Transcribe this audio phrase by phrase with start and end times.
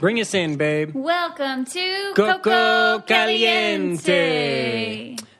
[0.00, 0.92] Bring us in, babe.
[0.94, 4.36] Welcome to Coco Coco Caliente.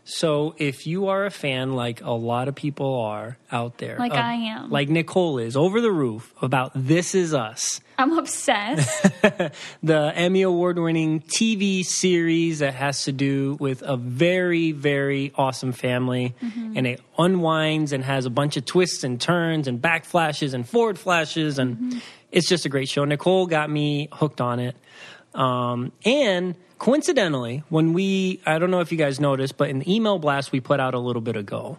[0.04, 4.12] So, if you are a fan, like a lot of people are out there, Like
[4.12, 4.68] of- I am.
[4.68, 9.02] like Nicole is, over the roof about This Is Us, I'm obsessed.
[9.82, 15.72] the Emmy Award winning TV series that has to do with a very, very awesome
[15.72, 16.34] family.
[16.42, 16.76] Mm-hmm.
[16.76, 20.98] And it unwinds and has a bunch of twists and turns and backflashes and forward
[20.98, 21.58] flashes.
[21.58, 21.98] And Mm-hmm.
[22.32, 23.04] It's just a great show.
[23.04, 24.76] Nicole got me hooked on it.
[25.34, 29.94] Um, and coincidentally, when we, I don't know if you guys noticed, but in the
[29.94, 31.78] email blast we put out a little bit ago,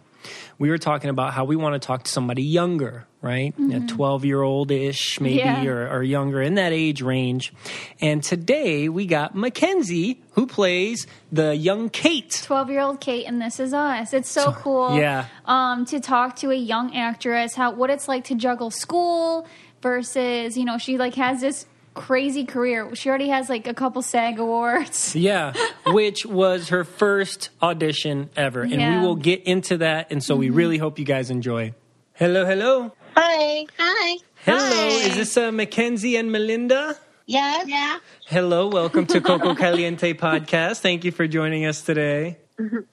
[0.59, 3.55] we were talking about how we want to talk to somebody younger, right?
[3.58, 5.66] A 12 year old ish, maybe, Yeah.
[5.66, 7.52] or, or younger in that age range.
[7.99, 12.39] And today we got Mackenzie, who plays the young Kate.
[12.45, 14.13] 12 year old Kate, and this is us.
[14.13, 14.95] It's so cool.
[14.95, 15.25] yeah.
[15.45, 19.47] Um, to talk to a young actress, how what it's like to juggle school
[19.81, 22.95] versus, you know, she like has this crazy career.
[22.95, 25.15] She already has like a couple SAG awards.
[25.29, 25.53] Yeah,
[25.87, 28.61] which was her first audition ever.
[28.61, 28.99] And Yeah.
[29.02, 30.11] we will get into that.
[30.11, 31.73] And so we really hope you guys enjoy.
[32.14, 32.93] Hello, hello.
[33.17, 33.65] Hi.
[33.77, 34.17] Hi.
[34.45, 34.87] Hello.
[35.08, 36.97] Is this uh, Mackenzie and Melinda?
[37.25, 37.67] Yes.
[37.67, 37.97] Yeah.
[38.27, 40.80] Hello, welcome to Coco Caliente podcast.
[40.80, 42.37] Thank you for joining us today.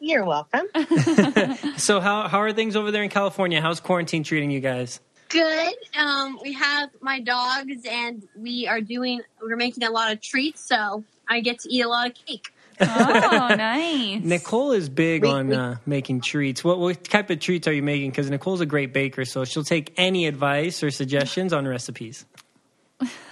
[0.01, 0.67] You're welcome.
[1.77, 3.61] So, how how are things over there in California?
[3.61, 5.01] How's quarantine treating you guys?
[5.29, 5.75] Good.
[5.97, 9.21] Um, we have my dogs, and we are doing.
[9.43, 12.47] We're making a lot of treats, so I get to eat a lot of cake.
[12.81, 12.87] Oh,
[13.59, 14.23] nice.
[14.23, 16.63] Nicole is big We- on we- uh, making treats.
[16.65, 18.11] What what type of treats are you making?
[18.11, 22.25] Because Nicole's a great baker, so she'll take any advice or suggestions on recipes.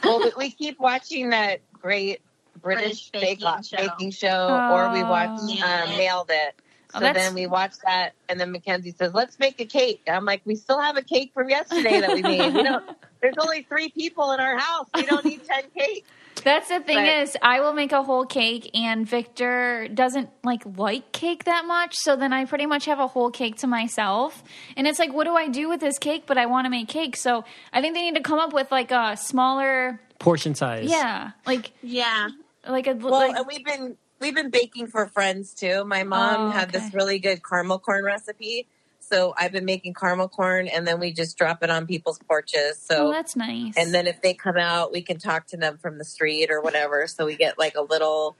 [0.05, 2.21] well, we, we keep watching that great
[2.61, 3.77] British, British Bake baking Off show.
[3.79, 5.63] baking show, or we watch Oh.
[5.91, 6.55] um, Nailed It.
[6.97, 10.03] Oh, So that's- then we watch that, and then Mackenzie says, "Let's make a cake."
[10.09, 12.55] I'm like, "We still have a cake from yesterday that we made.
[12.55, 12.85] We don't.
[13.21, 14.87] There's only three people in our house.
[14.95, 16.09] We don't need ten cakes."
[16.45, 20.63] That's the thing But- is, I will make a whole cake, and Victor doesn't like
[20.77, 21.95] like cake that much.
[21.97, 24.43] So then I pretty much have a whole cake to myself,
[24.77, 26.25] and it's like, what do I do with this cake?
[26.27, 28.71] But I want to make cake, so I think they need to come up with
[28.73, 30.89] like a smaller, Portion size.
[30.91, 32.29] yeah, like Yeah.
[32.67, 35.85] like a Well, like, and we've been we've been baking for friends too.
[35.85, 36.79] My mom Oh, had okay.
[36.79, 38.67] this really good caramel corn recipe,
[39.01, 42.79] so I've been making caramel corn, and then we just drop it on people's porches.
[42.79, 43.75] So oh, that's nice.
[43.77, 46.61] And then if they come out, we can talk to them from the street or
[46.61, 47.07] whatever.
[47.07, 48.37] So we get like a little,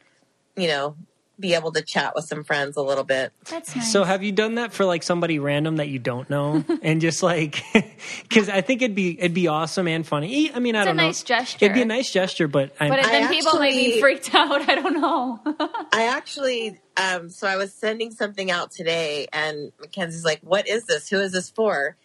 [0.57, 0.97] you know,
[1.39, 3.33] be able to chat with some friends a little bit.
[3.51, 3.93] that's nice.
[3.93, 7.23] So have you done that for like somebody random that you don't know, and just
[7.23, 7.63] like,
[8.23, 10.53] because I think it'd be it'd be awesome and funny.
[10.53, 11.09] I mean, I It's a don't know.
[11.09, 11.65] It's a nice gesture.
[11.65, 14.69] It'd be a nice gesture, but I'm, but I then people might be freaked out.
[14.69, 15.41] I don't know.
[15.93, 20.85] I actually, um, so I was sending something out today, and Mackenzie's like, "What is
[20.85, 21.09] this?
[21.09, 21.97] Who is this for?"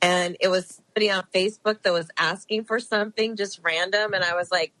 [0.00, 4.34] And it was somebody on Facebook that was asking for something just random, and I
[4.34, 4.72] was like,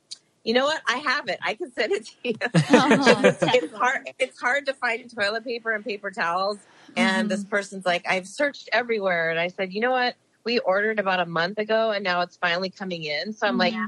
[0.44, 0.82] "You know what?
[0.86, 1.38] I have it.
[1.42, 2.34] I can send it to you."
[2.70, 3.20] Oh,
[3.54, 4.10] it's hard.
[4.18, 6.58] It's hard to find toilet paper and paper towels.
[6.96, 7.50] And this mm-hmm.
[7.50, 10.14] person's like, I've searched everywhere, and I said, you know what?
[10.44, 13.32] We ordered about a month ago, and now it's finally coming in.
[13.32, 13.86] So I'm like, Yeah.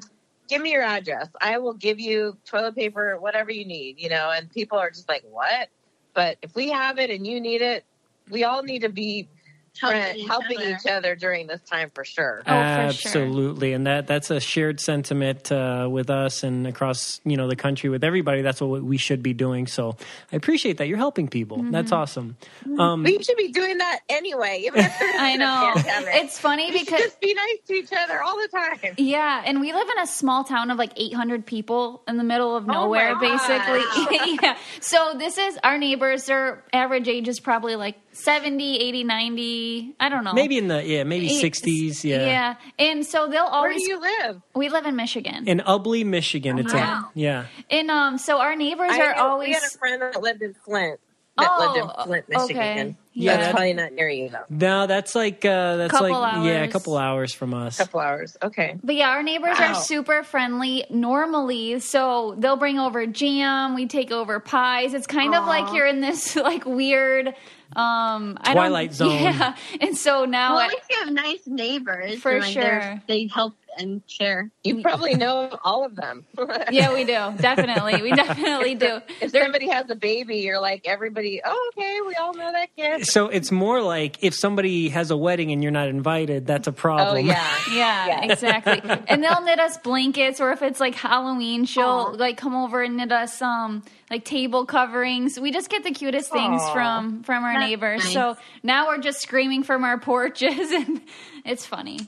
[0.49, 1.29] give me your address.
[1.41, 4.01] I will give you toilet paper, whatever you need.
[4.01, 4.31] You know.
[4.31, 5.69] And people are just like, what?
[6.15, 7.85] But if we have it and you need it,
[8.31, 9.29] we all need to be
[9.81, 10.71] friend, each helping other.
[10.81, 12.43] each other during this time for sure.
[12.47, 13.23] Oh, for sure.
[13.23, 17.57] Absolutely, and that that's a shared sentiment uh, with us and across you know the
[17.57, 18.43] country with everybody.
[18.43, 19.67] That's what we should be doing.
[19.67, 19.97] So
[20.33, 21.63] I appreciate that you're helping people.
[21.63, 21.95] That's Mm-hmm.
[21.95, 22.37] awesome.
[22.79, 24.63] Um, we should be doing that anyway.
[24.67, 25.73] Even if there's I a know.
[25.77, 28.95] It's funny We because just be nice to each other all the time.
[28.99, 32.57] Yeah, and we live in a small town of like 800 people in the middle
[32.57, 34.39] of Oh nowhere, my basically.
[34.43, 34.57] yeah.
[34.81, 36.25] So this is our neighbors.
[36.27, 39.64] Their average age is probably like 70, 80, 90.
[39.65, 39.95] Maybe.
[40.01, 40.33] I don't know.
[40.33, 42.05] Maybe in the yeah, maybe sixties.
[42.05, 42.27] Yeah.
[42.27, 42.55] Yeah.
[42.79, 43.77] And so they'll always.
[43.77, 44.43] Where do you live?
[44.55, 45.47] we live in Michigan.
[45.49, 46.59] In Ubly, Michigan.
[46.59, 47.11] It's Wow.
[47.15, 47.47] in yeah.
[47.71, 49.49] and um, so our neighbors I are knew- always.
[49.49, 51.01] We had a friend that lived in Flint.
[51.37, 52.55] That Oh, lived in Flint, okay.
[52.75, 52.97] Michigan.
[53.13, 54.45] Yeah, That's that- probably not near you though.
[54.51, 57.79] No, that's like uh that's Couple like yeah, a couple hours from us.
[57.81, 58.37] A couple hours.
[58.43, 58.77] Okay.
[58.85, 59.73] But yeah, our neighbors Wow.
[59.73, 61.81] are super friendly normally.
[61.81, 64.95] So they'll bring over jam, we take over pies.
[64.95, 67.35] It's kind of like you're in this like weird
[67.77, 69.23] um I don't- Twilight Zone.
[69.23, 69.55] Yeah.
[69.81, 72.21] And so now Well, I- at least you have nice neighbors.
[72.21, 73.03] For and, like, they're- sure.
[73.07, 74.51] They help and share.
[74.63, 76.27] You probably know all of them.
[76.71, 77.13] yeah, we do.
[77.41, 78.03] Definitely.
[78.03, 79.01] We definitely do.
[79.21, 81.41] If They're- somebody has a baby, you're like everybody.
[81.45, 83.07] Oh, okay, we all know that kid.
[83.07, 86.73] So it's more like if somebody has a wedding and you're not invited, that's a
[86.73, 87.17] problem.
[87.17, 88.33] Oh yeah, Yeah, Yeah.
[88.33, 88.81] exactly.
[89.09, 92.17] And they'll knit us blankets, or if it's like Halloween, she'll Aw.
[92.17, 95.39] like come over and knit us um like table coverings.
[95.41, 96.73] We just get the cutest things Aw.
[96.73, 98.05] from from our That's neighbors.
[98.05, 98.13] nice.
[98.13, 101.01] So now we're just screaming from our porches, and
[101.45, 101.99] it's funny.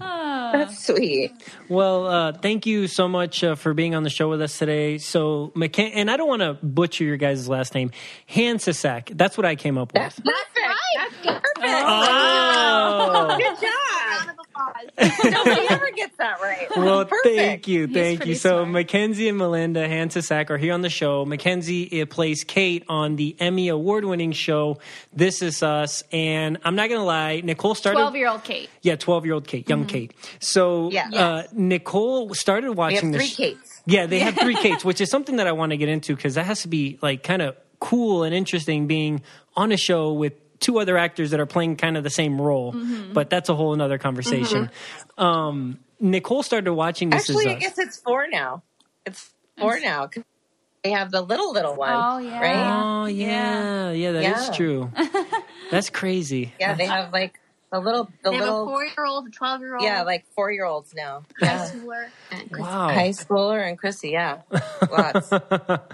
[0.00, 0.50] Aw, Ah.
[0.52, 1.32] that's sweet.
[1.68, 4.98] Well, uh, thank you so much uh, for being on the show with us today.
[4.98, 7.90] So, McCann, and I don't want to butcher your guys' last name,
[8.28, 9.16] Hancsicsak.
[9.16, 10.02] That's what I came up with.
[10.02, 10.36] That's perfect.
[10.96, 11.84] That's perfect.
[11.86, 13.36] Oh.
[13.38, 13.72] Good job.
[14.80, 15.32] Round of applause.
[15.32, 16.68] Nobody ever gets that right.
[16.76, 17.36] Well, perfect.
[17.36, 18.34] thank you, thank you.
[18.34, 18.68] So, smart.
[18.68, 21.24] Mackenzie and Melinda Hancsicsak are here on the show.
[21.24, 24.78] Mackenzie uh, plays Kate on the Emmy award-winning show
[25.12, 27.98] This Is Us, and I'm not gonna lie, Nicole started.
[27.98, 28.68] Twelve year old Kate.
[28.82, 30.12] Yeah, 12 year old Kate, young Kate.
[30.38, 31.08] So, Yeah.
[31.12, 33.36] uh, Nicole started We have watching three this.
[33.36, 33.82] Kates.
[33.86, 36.34] Yeah, they have three Kates, which is something that I want to get into because
[36.34, 39.22] that has to be like kind of cool and interesting being
[39.56, 42.72] on a show with two other actors that are playing kind of the same role.
[42.72, 43.12] Mm-hmm.
[43.12, 44.70] But that's a whole another conversation.
[45.18, 47.28] Um, Nicole started watching this.
[47.28, 48.62] Actually, Is I guess it's four now.
[49.06, 50.06] It's four now.
[50.06, 50.22] 'cause
[50.82, 51.92] They have the little little one.
[51.94, 52.40] Oh, yeah.
[52.40, 53.02] Right?
[53.02, 54.52] Oh yeah, yeah, that is Yeah.
[54.54, 54.92] true.
[55.70, 56.54] That's crazy.
[56.58, 57.38] Yeah, they have like
[57.72, 59.82] the little the They a little four-year-old, a twelve-year-old.
[59.84, 61.22] yeah like four year olds now.
[61.40, 61.68] high Yeah.
[61.70, 62.08] schooler.
[62.32, 62.88] and Chris- Wow.
[62.88, 64.42] High schooler and Chrissy, yeah,
[64.90, 65.30] lots.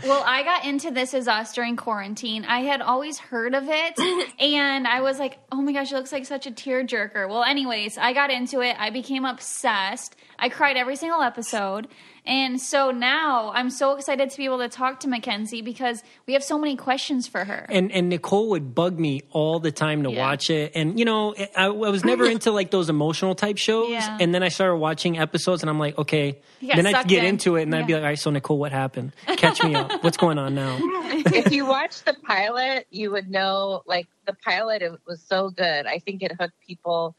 [0.06, 2.44] Well, I got into This Is Us during quarantine.
[2.46, 3.99] I had always heard of it,
[4.40, 7.28] and I was like, oh my gosh, it looks like such a tearjerker.
[7.28, 8.76] Well, anyways, I got into it.
[8.78, 10.17] I became obsessed.
[10.38, 11.88] I cried every single episode.
[12.26, 16.32] And so now I'm so excited to be able to talk to Mackenzie because we
[16.32, 17.67] have so many questions for her.
[17.70, 20.19] and and Nicole would bug me all the time to Yeah.
[20.26, 20.73] watch it.
[20.75, 23.90] And you know, I, I was never into like those emotional type shows.
[23.90, 24.19] Yeah.
[24.20, 26.40] And then I started watching episodes, and I'm like, okay.
[26.61, 27.31] Then I sucked get in.
[27.31, 29.12] into it, and I'd be like, all right, so Nicole, what happened?
[29.37, 30.02] Catch me up.
[30.02, 30.78] What's going on now?
[30.82, 33.82] if you watch the pilot, you would know.
[33.87, 35.87] Like the pilot, it was so good.
[35.87, 37.14] I think it hooked people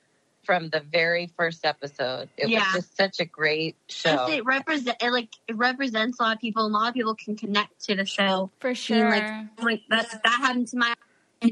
[0.48, 2.30] from the very first episode.
[2.38, 2.60] It Yeah.
[2.74, 4.28] was just such a great show.
[4.32, 6.66] It represent it, like it represents a lot of people.
[6.66, 8.50] and A lot of people can connect to the show.
[8.60, 9.10] For Being sure.
[9.12, 9.24] like,
[9.60, 10.94] oh that that happened to my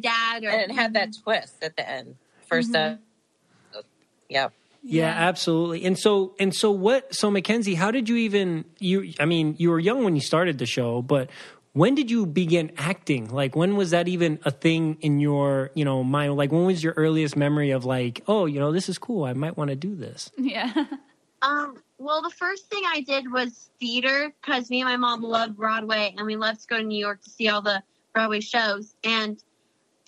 [0.01, 0.43] dad.
[0.45, 2.15] Or and it had that twist at the end.
[2.49, 2.75] 1st Mm-hmm.
[2.75, 3.85] episode.
[4.29, 4.53] Yep.
[4.87, 5.83] Yeah, absolutely.
[5.85, 9.71] And so and so what so Mackenzie, how did you even you I mean, you
[9.71, 11.29] were young when you started the show, but
[11.75, 13.27] when did you begin acting?
[13.27, 16.37] Like when was that even a thing in your, you know, mind?
[16.37, 19.25] Like when was your earliest memory of like, oh, you know, this is cool.
[19.25, 20.31] I might want to do this.
[20.37, 20.85] yeah.
[21.41, 25.55] Um, well, the first thing I did was theater because me and my mom love
[25.55, 27.83] Broadway and we love to go to New York to see all the
[28.13, 28.95] Broadway shows.
[29.03, 29.37] And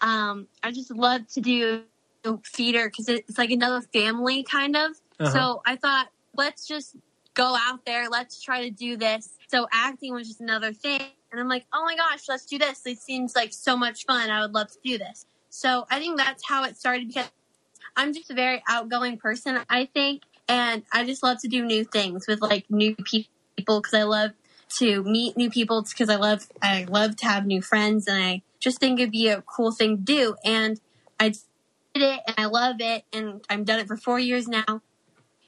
[0.02, 1.84] um, I just love to do
[2.44, 4.92] theater because it's like another family kind of.
[5.20, 5.30] Uh-huh.
[5.32, 6.96] So I thought, let's just
[7.36, 8.10] go out there.
[8.10, 9.30] Let's try to do this.
[9.48, 11.02] So acting was just another thing.
[11.38, 12.82] And I'm like, oh my gosh, let's do this.
[12.88, 14.32] It seems like so much fun.
[14.32, 15.28] I would love to do this.
[15.52, 17.30] So I think that's how it started because
[17.96, 20.24] I'm just a very outgoing person, I think.
[20.50, 24.32] And I just love to do new things with like new people because I love
[24.78, 28.42] to meet new people because I love I love to have new friends and I
[28.60, 30.82] just think it'd be a cool thing to do and
[31.20, 34.82] I did it and I love it and I've done it for four years now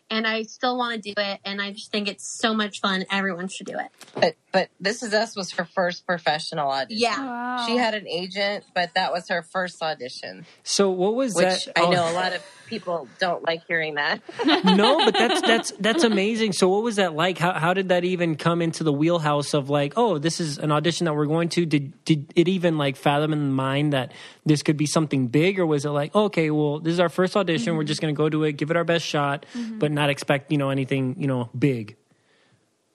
[0.10, 3.06] and I still want to do it and I just think it's so much fun.
[3.12, 3.90] Everyone should do it.
[4.16, 7.02] But but This Is Us was her first professional audition.
[7.02, 7.24] Yeah.
[7.24, 7.66] Wow.
[7.68, 11.80] She had an agent, but that was her first audition, So what was which that?
[11.80, 14.22] I oh, know a lot of people don't like hearing that.
[14.64, 16.54] no, but that's that's that's amazing.
[16.54, 17.38] So what was that like?
[17.38, 20.72] How how did that even come into the wheelhouse of like, oh, this is an
[20.72, 21.66] audition that we're going to?
[21.66, 24.14] Did did it even like fathom in mind that
[24.46, 27.36] this could be something big, or was it like, okay, well, this is our first
[27.36, 27.88] audition, we're mm-hmm.
[27.88, 29.80] just going to go to it, give it our best shot, mm-hmm.
[29.80, 31.96] but not expect you know anything you know big?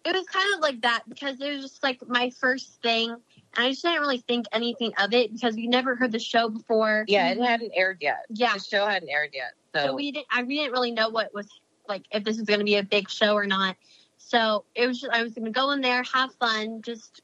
[0.04, 3.20] It was kind of like that because it was just like my first thing and
[3.56, 7.04] I just didn't really think anything of it because we never heard the show before.
[7.08, 8.26] Yeah, it hadn't aired yet.
[8.30, 8.54] Yeah.
[8.54, 9.52] the show hadn't aired yet.
[9.74, 10.26] So, So we didn't.
[10.30, 11.48] I we didn't really know what was
[11.88, 13.76] like if this was going to be a big show or not.
[14.18, 15.00] So it was.
[15.00, 17.22] Just, I was going to go in there, have fun, just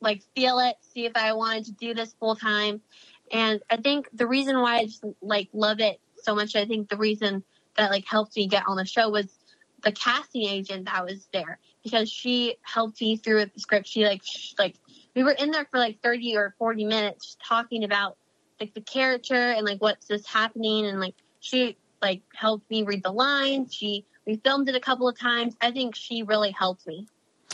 [0.00, 2.80] like feel it, see if I wanted to do this full time.
[3.32, 6.88] And I think the reason why I just like love it so much, I think
[6.88, 7.44] the reason
[7.76, 9.26] that like helped me get on the show was
[9.82, 13.86] the casting agent that was there because she helped me through the script.
[13.86, 14.76] She like sh- like
[15.14, 18.16] we were in there for like 30 or 40 minutes talking about
[18.60, 23.02] like the character and like what's just happening and like she like helped me read
[23.02, 23.74] the lines.
[23.74, 25.56] She we filmed it a couple of times.
[25.60, 27.06] I think she really helped me.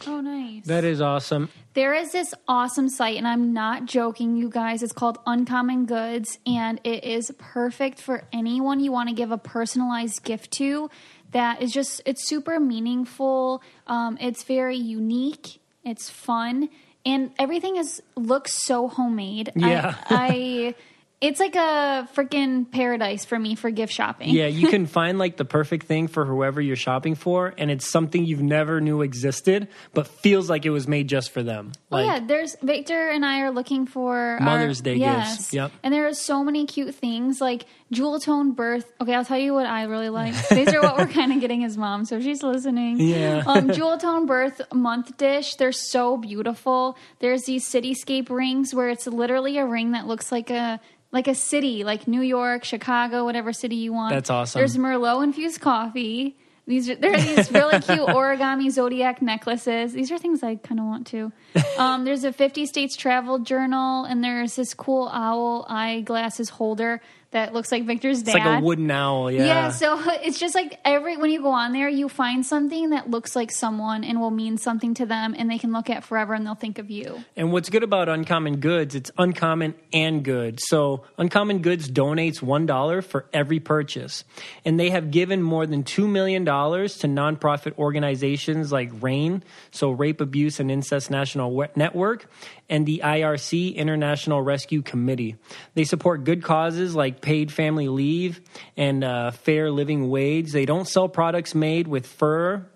[0.07, 0.67] Oh, nice.
[0.67, 1.49] That is awesome.
[1.75, 4.83] There is this awesome site, and I'm not joking, you guys.
[4.83, 9.39] It's called Uncommon Goods, and it is perfect for anyone you want to give a
[9.39, 10.91] personalized gift to.
[11.33, 13.63] That is just, it's super meaningful.
[13.87, 15.61] Um, it's very unique.
[15.85, 16.69] It's fun,
[17.07, 19.53] and everything is looks so homemade.
[19.57, 19.95] I- Yeah.
[20.11, 20.75] I,
[21.19, 24.29] it's like a freaking paradise for me for gift shopping.
[24.29, 27.89] Yeah, you can find like the perfect thing for whoever you're shopping for, and it's
[27.89, 31.73] something you've never knew existed, but feels like it was made just for them.
[31.91, 35.37] Oh Like, yeah, there's Victor and I are looking for our- Mother's Day yes.
[35.39, 35.55] gifts.
[35.55, 35.73] Yep.
[35.83, 38.91] And there are so many cute things like jewel tone birth.
[39.01, 40.35] Okay, I'll tell you what I really like.
[40.51, 43.01] These are what we're kind of getting as mom, so she's listening.
[43.01, 43.45] Yeah.
[43.47, 45.57] Um, jewel tone birth month dish.
[45.57, 46.97] They're so beautiful.
[47.21, 50.81] There's these cityscape rings where it's literally a ring that looks like a
[51.13, 54.13] like a city, like New York, Chicago, whatever city you want.
[54.15, 54.59] That's awesome.
[54.59, 56.37] There's Merlot infused coffee.
[56.67, 59.93] These are, there are these really cute origami zodiac necklaces.
[59.93, 61.33] These are things I kind of want to.
[61.79, 67.01] Um, there's a 50 states travel journal, and there's this cool owl eyeglasses holder
[67.33, 68.45] that looks like Victor's it's dad.
[68.45, 69.31] like a wooden owl.
[69.31, 69.45] Yeah.
[69.45, 73.11] Yeah, so it's just like every when you go on there, you find something that
[73.11, 76.35] looks like someone and will mean something to them, and they can look at forever
[76.35, 77.25] and they'll think of you.
[77.37, 80.61] And what's good about Uncommon Goods, it's uncommon and good.
[80.61, 84.25] So Uncommon Goods donates $1 for every purchase.
[84.65, 90.21] And they have given more than $2 million to nonprofit organizations like RAINN, so Rape,
[90.21, 92.29] Abuse, and Incest National Network,
[92.69, 95.37] and the IRC, International Rescue Committee.
[95.75, 98.41] They support good causes like paid family leave
[98.77, 100.53] and uh, fair living wage.
[100.53, 102.67] They don't sell products made with fur,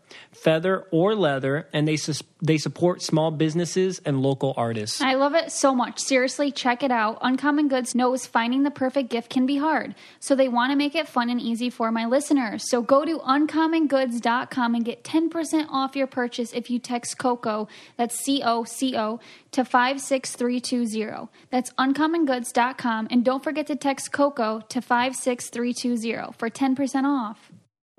[0.42, 5.00] feather, or leather, and they sus- they support small businesses and local artists.
[5.00, 5.98] I love it so much.
[5.98, 7.18] Seriously, check it out.
[7.20, 10.94] Uncommon Goods knows finding the perfect gift can be hard, so they want to make
[10.94, 12.68] it fun and easy for my listeners.
[12.70, 18.16] So go to uncommongoods.com and get 10% off your purchase if you text COCO, that's
[18.16, 19.20] C O C O,
[19.52, 21.28] to 56320.
[21.50, 27.49] That's uncommongoods.com, and don't forget to text COCO to 56320 for 10% off.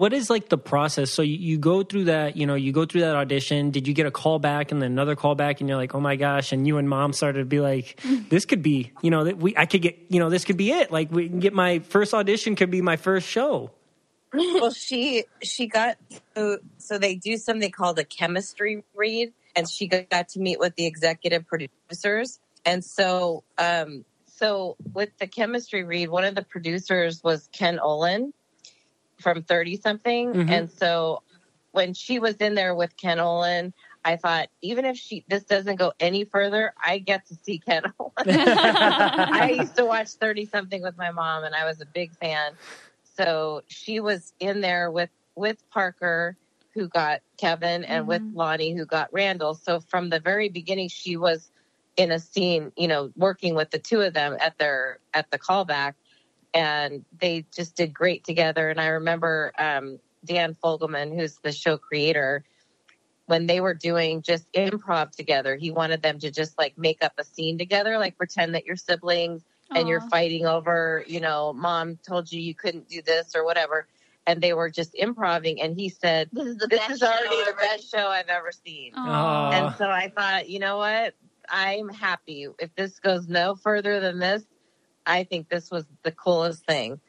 [0.02, 1.12] What is like the process?
[1.12, 3.70] So you, you go through that, you know, you go through that audition.
[3.70, 6.00] Did you get a call back and then another call back, and you're like, oh
[6.00, 9.26] my gosh, and you and mom started to be like, this could be, you know,
[9.26, 10.92] that we I could get, you know, this could be it.
[10.92, 13.70] Like we can get my first audition could be my first show.
[14.34, 15.98] well she she got
[16.36, 20.76] so, so they do something called a chemistry read and she got to meet with
[20.78, 27.22] the executive producers and so um so with the chemistry read one of the producers
[27.24, 28.34] was ken olin
[29.22, 30.52] from 30 something Mhm.
[30.52, 31.24] and so
[31.72, 33.74] when she was in there with ken olin
[34.04, 37.84] i thought even if she this doesn't go any further i get to see ken
[38.00, 38.12] olin
[39.34, 42.54] I used to watch 30 something with my mom and I was a big fan.
[43.18, 46.38] So she was in there with with Parker
[46.74, 49.56] who got Kevin and with Lonnie who got Randall.
[49.56, 51.50] So from the very beginning she was
[51.98, 55.40] in a scene, you know, working with the two of them at their at the
[55.40, 55.94] callback
[56.54, 61.78] and they just did great together and I remember um Dan Fogelman who's the show
[61.78, 62.44] creator
[63.28, 67.14] when they were doing just improv together, he wanted them to just like make up
[67.18, 69.44] a scene together, like pretend that you're siblings
[69.74, 73.88] and you're fighting over, you know, mom told you you couldn't do this or whatever.
[74.28, 75.62] And they were just improving.
[75.62, 78.28] And he said, This is the This best is already the ever." best show I've
[78.28, 78.94] ever seen.
[78.96, 79.50] Aw.
[79.52, 81.16] And so I thought, you know what?
[81.50, 82.48] I'm happy.
[82.60, 84.44] If this goes no further than this,
[85.06, 87.00] I think this was the coolest thing.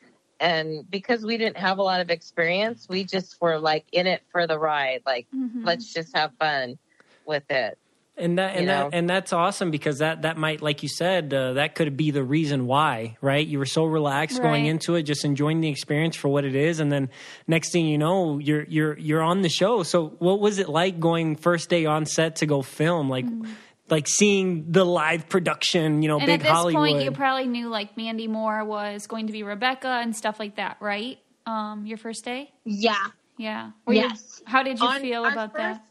[0.40, 4.22] And because we didn't have a lot of experience, we just were like in it
[4.32, 5.02] for the ride.
[5.06, 5.64] Like, Mhm.
[5.64, 6.78] let's just have fun
[7.24, 7.78] with it.
[8.14, 8.90] And that and You know?
[8.90, 12.10] that and that's awesome because that that might, like you said, uh, that could be
[12.10, 13.46] the reason why, right?
[13.46, 16.78] You were so relaxed going into it, just enjoying the experience for what it is,
[16.78, 17.08] and then
[17.46, 19.82] next thing you know, you're you're you're on the show.
[19.82, 23.08] So, what was it like going first day on set to go film?
[23.08, 23.24] Like,
[23.90, 26.80] like seeing the live production, you know, and big at this Hollywood.
[26.88, 30.56] point, you probably knew like Mandy Moore was going to be Rebecca and stuff like
[30.56, 31.18] that, right?
[31.46, 32.94] Um, your first day, Yeah.
[33.36, 33.72] yeah.
[33.86, 34.40] Were you- Yes.
[34.46, 35.84] how did you On feel our about that?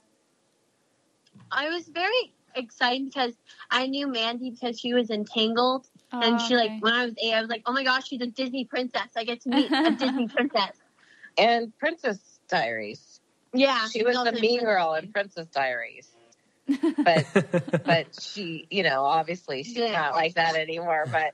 [1.52, 3.34] I was very excited because
[3.70, 5.88] I knew Mandy because she was in Tangled.
[6.14, 6.70] and Oh, she okay.
[6.70, 9.10] like when I was eight, I was like, Oh my gosh, she's a Disney princess.
[9.16, 10.72] I get to meet a Disney princess.
[11.38, 12.20] And Princess
[12.50, 13.20] Diaries.
[13.54, 13.88] Yeah.
[13.90, 16.10] She was also the in mean Princess girl in Princess Diaries.
[17.04, 17.26] But
[17.86, 19.94] but she, you know, obviously she's Yeah.
[19.94, 21.08] not like that anymore.
[21.12, 21.34] But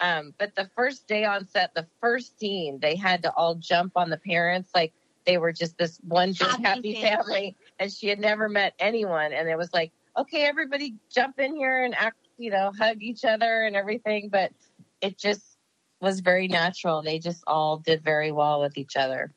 [0.00, 3.92] Um, but the first day on set, the first scene, they had to all jump
[3.96, 4.92] on the parents like
[5.24, 7.24] they were just this one big Happy happy family.
[7.24, 9.32] family, and she had never met anyone.
[9.32, 13.24] And it was like, okay, everybody jump in here and act, you know, hug each
[13.24, 14.28] other and everything.
[14.30, 14.52] But
[15.00, 15.42] it just
[16.00, 17.00] was very natural.
[17.02, 19.32] They just all did very well with each other.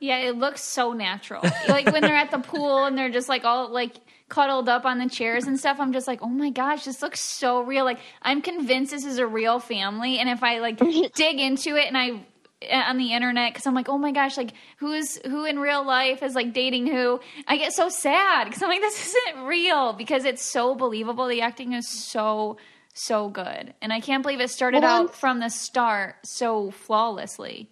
[0.00, 1.44] Yeah, it looks so natural.
[1.68, 3.94] like when they're at the pool and they're just like all like
[4.30, 5.76] cuddled up on the chairs and stuff.
[5.78, 7.84] I'm just like, oh my gosh, this looks so real.
[7.84, 10.18] Like I'm convinced this is a real family.
[10.18, 10.78] And if I like
[11.14, 12.24] dig into it and I
[12.62, 15.84] eh, on the internet because I'm like, oh my gosh, like who's who in real
[15.84, 17.20] life is like dating who?
[17.46, 21.26] I get so sad because I'm like, this isn't real because it's so believable.
[21.26, 22.56] The acting is so
[22.92, 27.68] so good, and I can't believe it started Well, out from the start so flawlessly.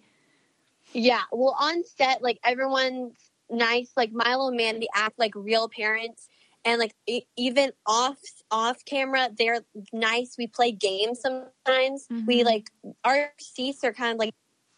[0.93, 3.13] Yeah, well, on set, like everyone's
[3.49, 3.91] nice.
[3.95, 6.27] Like Milo and Mandy act like real parents,
[6.65, 8.17] and like e- even off
[8.51, 9.61] off camera, they're
[9.93, 10.35] nice.
[10.37, 12.07] We play games sometimes.
[12.27, 12.45] We Mhm.
[12.45, 12.71] like
[13.03, 14.33] our seats are kind of like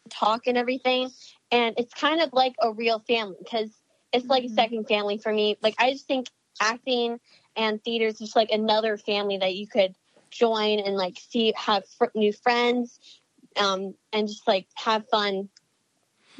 [0.09, 1.09] talk and everything,
[1.51, 3.71] and it's kind of like a real family because
[4.13, 4.51] it's like Mhm.
[4.51, 5.57] a second family for me.
[5.61, 6.27] Like I just think
[6.61, 7.19] acting
[7.55, 9.95] and theater is just like another family that you could
[10.29, 12.99] join and like see have fr- new friends,
[13.57, 15.49] um, and just like have fun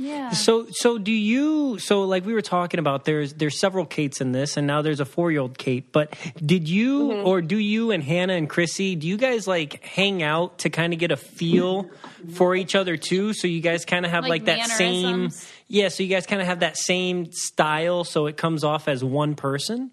[0.01, 0.31] Yeah.
[0.31, 4.31] So so do you so like we were talking about there's there's several Kates in
[4.31, 5.91] this and now there's a four year old Kate.
[5.91, 7.27] But did you Mm-hmm.
[7.27, 10.93] or do you and Hannah and Chrissy, do you guys like hang out to kind
[10.93, 11.89] of get a feel
[12.33, 13.33] for each other too?
[13.33, 15.29] So you guys kind of have Like like, that same?
[15.67, 19.03] Yeah, so you guys kind of have that same style so it comes off as
[19.03, 19.91] one person?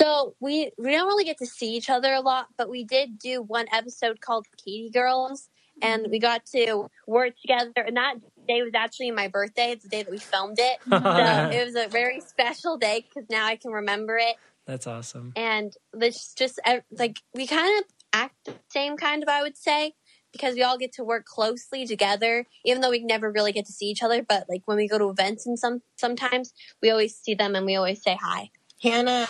[0.00, 3.18] So we we don't really get to see each other a lot, but we did
[3.18, 5.48] do one episode called Katie Girls,
[5.80, 7.72] and we got to work together.
[7.76, 9.72] And that day was actually my birthday.
[9.72, 13.28] It's the day that we filmed it, so it was a very special day because
[13.30, 14.36] now I can remember it.
[14.66, 15.32] That's awesome.
[15.36, 19.56] And this just uh, like we kind of act the same kind of, I would
[19.56, 19.94] say,
[20.32, 23.72] because we all get to work closely together, even though we never really get to
[23.72, 24.22] see each other.
[24.22, 27.66] But like when we go to events and some sometimes we always see them and
[27.66, 28.50] we always say hi.
[28.82, 29.28] Hannah,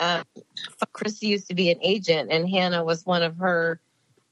[0.00, 0.24] um,
[0.92, 3.80] Chrissy used to be an agent, and Hannah was one of her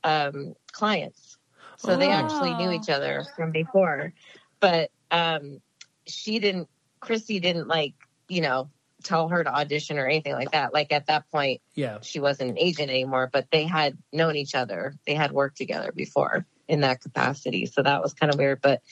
[0.05, 1.36] um, clients.
[1.79, 2.73] So they actually knew Oh.
[2.73, 4.13] each other from before.
[4.61, 5.61] But um,
[6.07, 6.69] she didn't,
[7.01, 7.95] Chrissy didn't like,
[8.29, 8.71] you know,
[9.05, 10.73] tell her to audition or anything like that.
[10.73, 11.99] Like at that point, Yeah.
[12.01, 14.97] she wasn't an agent anymore, but they had known each other.
[15.07, 17.67] They had worked together before in that capacity.
[17.67, 18.61] So that was kind of weird.
[18.61, 18.83] But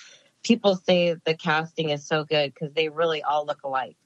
[0.45, 3.97] people say the casting is so good because they really all look alike.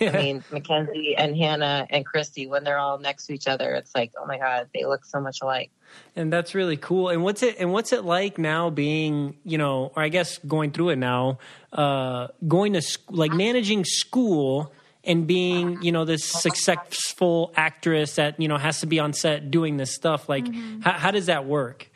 [0.00, 3.94] I mean, Mackenzie and Hannah and Chrissy, when they're all next to each other, it's
[3.94, 5.70] like, oh my God, they look so much alike.
[6.14, 7.10] And that's really cool.
[7.10, 10.70] And what's it and what's it like now being, you know, or I guess going
[10.70, 11.38] through it now,
[11.72, 14.72] uh going to sc- like managing school
[15.04, 19.50] and being, you know, this successful actress that, you know, has to be on set
[19.50, 20.28] doing this stuff.
[20.28, 20.46] Like
[20.80, 21.90] how, how does that work?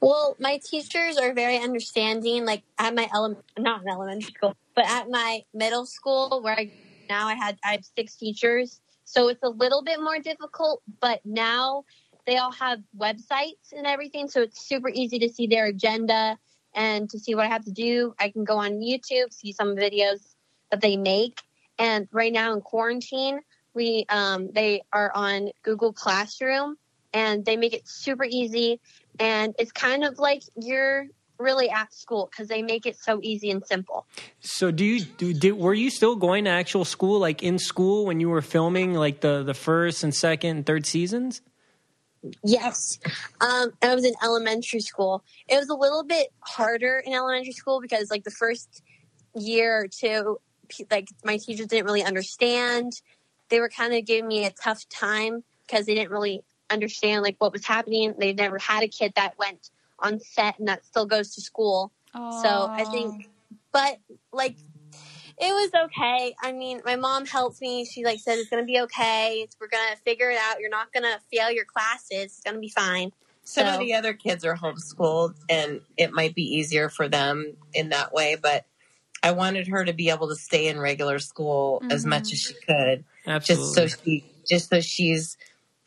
[0.00, 2.44] Well, my teachers are very understanding.
[2.44, 6.70] Like at my ele- not in elementary school, but at my middle school where I
[7.08, 10.82] now I had I have six teachers, so it's a little bit more difficult.
[11.00, 11.84] But now
[12.26, 16.38] they all have websites and everything, so it's super easy to see their agenda
[16.74, 18.14] and to see what I have to do.
[18.18, 20.34] I can go on YouTube, see some videos
[20.70, 21.40] that they make.
[21.78, 23.40] And right now in quarantine,
[23.74, 26.76] we um, they are on Google Classroom,
[27.12, 28.80] and they make it super easy
[29.18, 31.06] and it's kind of like you're
[31.38, 34.06] really at school because they make it so easy and simple.
[34.40, 38.06] So do you do did, were you still going to actual school like in school
[38.06, 41.42] when you were filming like the the first and second and third seasons?
[42.42, 42.98] Yes,
[43.42, 45.22] um, I was in elementary school.
[45.46, 48.82] It was a little bit harder in elementary school because like the first
[49.34, 50.38] year or two,
[50.90, 52.92] like my teachers didn't really understand.
[53.50, 57.36] They were kind of giving me a tough time because they didn't really understand like
[57.38, 58.14] what was happening.
[58.18, 61.92] They never had a kid that went on set and that still goes to school.
[62.30, 63.28] So I think,
[63.72, 63.98] but
[64.32, 64.56] like,
[65.38, 66.34] it was okay.
[66.42, 67.84] I mean, my mom helped me.
[67.84, 69.40] She like said it's gonna be okay.
[69.42, 70.60] It's, we're gonna figure it out.
[70.60, 72.24] You're not gonna fail your classes.
[72.24, 73.10] It's gonna be fine.
[73.42, 77.90] Some of the other kids are homeschooled, and it might be easier for them in
[77.90, 78.36] that way.
[78.40, 78.64] But
[79.22, 82.08] I wanted her to be able to stay in regular school as Mhm.
[82.10, 83.64] much as she could, Absolutely.
[83.64, 85.36] just so she, just so she's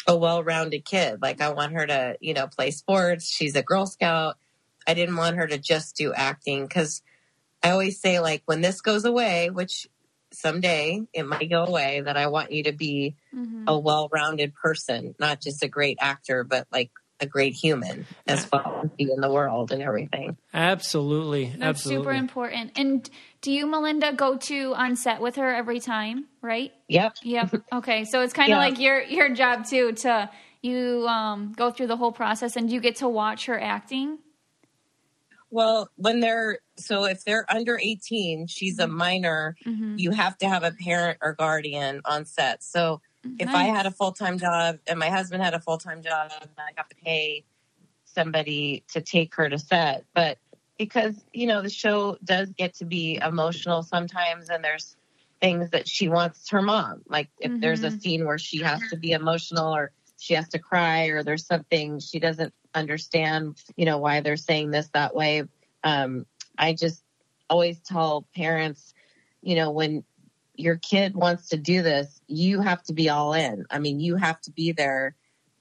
[0.07, 1.21] a well-rounded kid.
[1.21, 3.29] Like I want her to, you know, play sports.
[3.29, 4.37] She's a Girl Scout.
[4.87, 7.01] I didn't want her to just do acting because
[7.61, 9.87] I always say, like, when this goes away, which
[10.31, 13.63] someday it might go away, that I want you to be Mhm.
[13.67, 18.79] a well-rounded person, not just a great actor, but like a great human as well,
[18.81, 20.37] and be in the world and everything.
[20.53, 21.45] Absolutely.
[21.45, 22.03] That's Absolutely.
[22.05, 22.71] super important.
[22.75, 23.09] And
[23.47, 26.25] do you, Melinda, go to on set with her every time?
[26.41, 26.73] Right?
[26.89, 27.13] Yep.
[27.23, 27.55] Yep.
[27.73, 28.03] Okay.
[28.03, 28.65] So it's kind of Yeah.
[28.65, 30.29] like your your job too to
[30.61, 34.17] you um, go through the whole process and you get to watch her acting?
[35.49, 39.95] Well, when they're so if they're under 18, she's a minor, Mm-hmm.
[39.97, 42.61] you have to have a parent or guardian on set.
[42.63, 42.99] So
[43.39, 46.31] if I had a full time job and my husband had a full time job,
[46.57, 47.45] I have to pay
[48.03, 50.03] somebody to take her to set.
[50.13, 50.37] But
[50.77, 54.95] because, you know, the show does get to be emotional sometimes and there's
[55.41, 57.01] things that she wants her mom.
[57.07, 60.59] Like if there's a scene where she has to be emotional or she has to
[60.59, 65.43] cry or there's something she doesn't understand, you know, why they're saying this that way.
[65.83, 66.25] Um,
[66.57, 67.03] I just
[67.49, 68.93] always tell parents,
[69.41, 70.03] you know, when
[70.55, 73.65] your kid wants to do this, you have to be all in.
[73.69, 75.15] I mean, you have to be there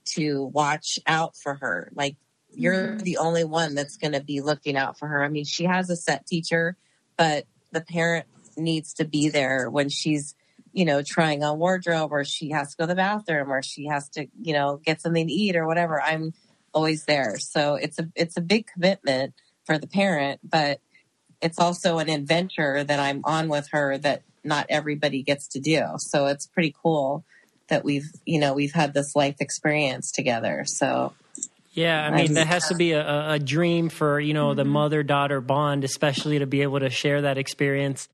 [0.07, 1.91] to watch out for her.
[1.95, 2.17] Like
[2.57, 2.99] you're mm-hmm.
[2.99, 5.23] the only one that's going to be looking out for her.
[5.23, 6.77] I mean, she has a set teacher,
[7.17, 10.35] but the parent needs to be there when she's,
[10.73, 13.87] you know, trying on wardrobe or she has to go to the bathroom or she
[13.87, 16.01] has to, you know, get something to eat or whatever.
[16.01, 16.33] I'm
[16.73, 17.39] always there.
[17.39, 20.81] So it's a it's a big commitment for the parent, but
[21.43, 25.83] it's also an adventure that I'm on with her that not everybody gets to do.
[25.99, 27.25] So it's pretty cool
[27.69, 30.65] that we've, you know, we've had this life experience together.
[30.67, 31.13] So
[31.77, 34.73] Yeah, I mean that has to be a, a- dream for you know the Mm-hmm.
[34.73, 38.09] mother daughter bond, especially to be able to share that experience.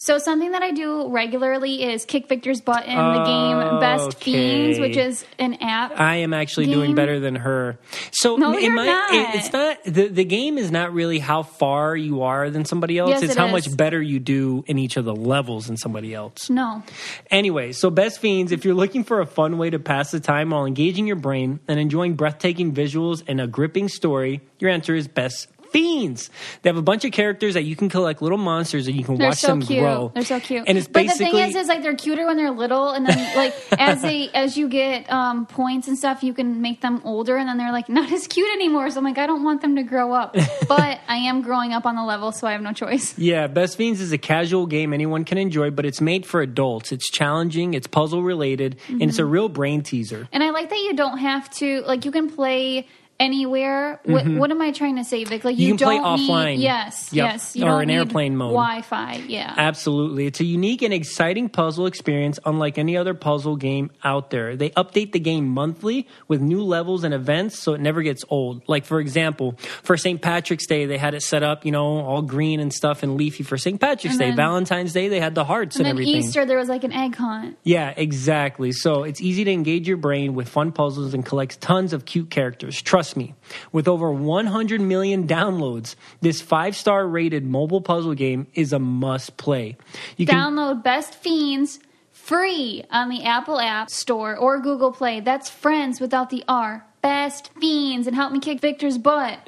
[0.00, 4.32] So something that I do regularly is kick Victor's butt in the game Best Okay.
[4.32, 5.98] Fiends, which is an app.
[5.98, 7.78] I am actually doing better than her.
[8.12, 9.12] So No, you're my, not.
[9.12, 12.96] it- it's not the the game is not really how far you are than somebody
[12.98, 13.10] else.
[13.10, 13.52] Yes, it's it how is.
[13.66, 16.48] much better you do in each of the levels than somebody else.
[16.48, 16.82] no.
[17.30, 20.50] Anyway, so Best Fiends, if you're looking for a fun way to pass the time
[20.50, 25.08] while engaging your brain and enjoying breathtaking visuals and a gripping story, your answer is
[25.08, 26.30] Best Fiends.
[26.62, 29.16] They have a bunch of characters that you can collect little monsters and you can
[29.16, 29.80] They're watch so them cute.
[29.80, 30.10] grow.
[30.14, 30.64] They're so cute.
[30.66, 33.16] And it's but the thing is, is like they're cuter when they're little, and then
[33.36, 37.36] like as they as you get um, points and stuff, you can make them older,
[37.36, 38.90] and then they're like not as cute anymore.
[38.90, 40.34] So I'm like, I don't want them to grow up,
[40.68, 43.16] but I am growing up on the level, so I have no choice.
[43.28, 46.92] Yeah, Best Fiends is a casual game anyone can enjoy, but it's made for adults.
[46.92, 49.30] It's challenging, it's puzzle related, and it's a Mm-hmm.
[49.30, 50.28] real brain teaser.
[50.32, 52.86] And I like that you don't have to like you can play
[53.20, 54.00] anywhere.
[54.04, 55.44] What, what am I trying to say, Vic?
[55.44, 55.60] Like Mm-hmm.
[55.62, 56.58] You you, can play don't need- offline.
[56.60, 57.32] Yes, Yep.
[57.32, 57.56] yes.
[57.56, 58.50] You Or need airplane mode.
[58.52, 59.24] Wi-Fi.
[59.26, 59.52] Yeah.
[59.56, 60.26] Absolutely.
[60.26, 64.56] It's a unique and exciting puzzle experience unlike any other puzzle game out there.
[64.56, 68.62] They update the game monthly with new levels and events so it never gets old.
[68.68, 70.20] Like, for example, for St.
[70.22, 73.42] Patrick's Day, they had it set up, you know, all green and stuff and leafy
[73.42, 73.80] for St.
[73.80, 74.26] Patrick's And Day.
[74.28, 76.22] then- Valentine's Day, they had the hearts and, and then everything.
[76.28, 77.56] Easter, there was like an egg hunt.
[77.64, 78.72] Yeah, exactly.
[78.72, 82.30] So it's easy to engage your brain with fun puzzles and collect tons of cute
[82.30, 82.80] characters.
[82.80, 83.34] Trust me.
[83.72, 89.36] With over 100 million downloads, this five star rated mobile puzzle game is a must
[89.36, 89.76] play.
[90.16, 91.80] You can Download Best Fiends
[92.12, 95.20] free on the Apple App Store or Google Play.
[95.20, 96.84] That's friends without the R.
[97.00, 99.38] Best Fiends and help me kick Victor's butt.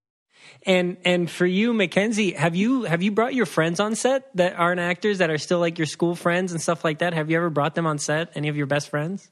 [0.65, 4.55] and and for you, Mackenzie, have you have you brought your friends on set that
[4.55, 7.13] aren't actors that are still like your school friends and stuff like that?
[7.13, 8.31] Have you ever brought them on set?
[8.35, 9.29] Any of your best friends?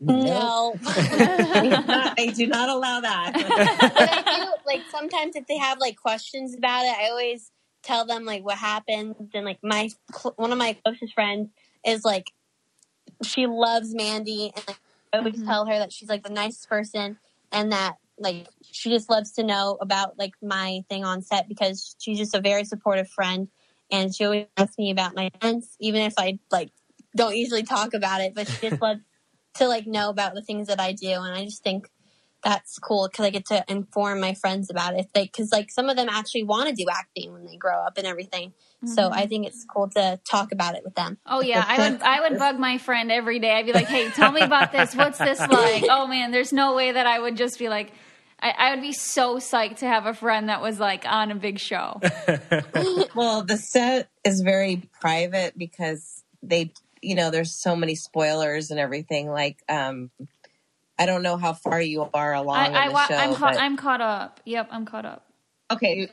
[0.00, 0.74] No.
[0.84, 3.32] I do not allow that.
[3.34, 7.50] but I do like sometimes if they have like questions about it, I always
[7.82, 9.16] tell them like what happened.
[9.34, 11.50] And like my cl- one of my closest friends
[11.84, 12.32] is like
[13.22, 14.80] she loves Mandy, and like,
[15.12, 15.46] I always mm-hmm.
[15.46, 17.18] tell her that she's like the nicest person,
[17.52, 21.96] and that like she just loves to know about like my thing on set because
[21.98, 23.48] she's just a very supportive friend,
[23.90, 26.70] and she always asks me about my events, even if I like
[27.14, 29.00] don't usually talk about it, but she just loves
[29.54, 31.88] to like know about the things that I do, and I just think
[32.42, 35.08] that's cool because I get to inform my friends about it.
[35.12, 38.06] Because like some of them actually want to do acting when they grow up and
[38.06, 38.52] everything.
[38.86, 39.28] So I mm-hmm.
[39.28, 41.18] think it's cool to talk about it with them.
[41.26, 43.50] Oh yeah, I would I would bug my friend every day.
[43.50, 44.96] I'd be like, "Hey, tell me about this.
[44.96, 47.92] What's this like?" Oh man, there's no way that I would just be like,
[48.42, 51.34] I, I would be so psyched to have a friend that was like on a
[51.34, 52.00] big show.
[53.14, 58.78] well, the set is very private because they, you know, there's so many spoilers and
[58.80, 59.28] everything.
[59.30, 60.10] Like, um,
[60.98, 63.16] I don't know how far you are along I, in I the wa- show.
[63.16, 63.54] I'm caught.
[63.54, 64.40] but- I'm caught up.
[64.44, 65.26] Yep, I'm caught up.
[65.72, 66.08] okay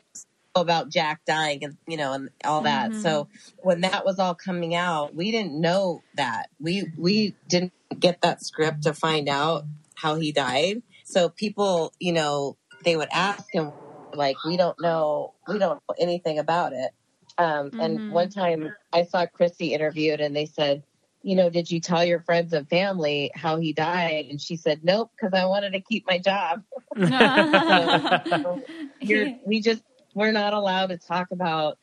[0.56, 2.95] about Jack dying and you know and all that.
[2.95, 3.28] So
[3.60, 6.50] when that was all coming out, we didn't know that.
[6.60, 10.82] We we didn't get that script to find out how he died.
[11.04, 13.71] So people, you know, they would ask him
[14.13, 16.91] like we don't know we don't know anything about it.
[17.38, 20.84] Um and one time I saw Chrissy interviewed and they said
[21.23, 24.28] you know, did you tell your friends and family how he died?
[24.30, 26.63] And she said, nope, because I wanted to keep my job.
[27.69, 28.62] So
[29.02, 31.78] you're, we just we're not allowed to talk about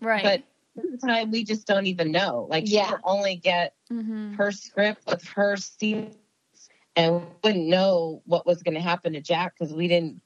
[0.00, 0.22] right.
[0.22, 0.42] but
[1.06, 2.88] time we just don't even know like Yeah.
[2.88, 4.36] she'll only get Mhm.
[4.36, 6.16] her script with her scenes
[6.96, 10.20] and we wouldn't know what was going to happen to Jack because we didn't.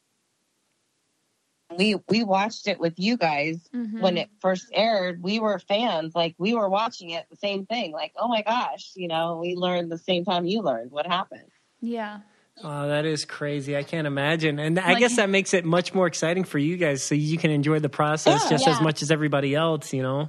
[1.79, 4.01] We we watched it with you guys Mhm.
[4.01, 5.23] when it first aired.
[5.23, 7.93] We were fans, like we were watching it, the same thing.
[7.93, 11.51] Like, oh my gosh, you know, we learned the same time you learned what happened.
[11.81, 12.21] yeah.
[12.63, 13.77] Oh, that is crazy.
[13.79, 14.59] I can't imagine.
[14.59, 17.39] And I Like- guess that makes it much more exciting for you guys so you
[17.39, 18.51] can enjoy the process Yeah.
[18.51, 20.29] just as much as everybody else, you know?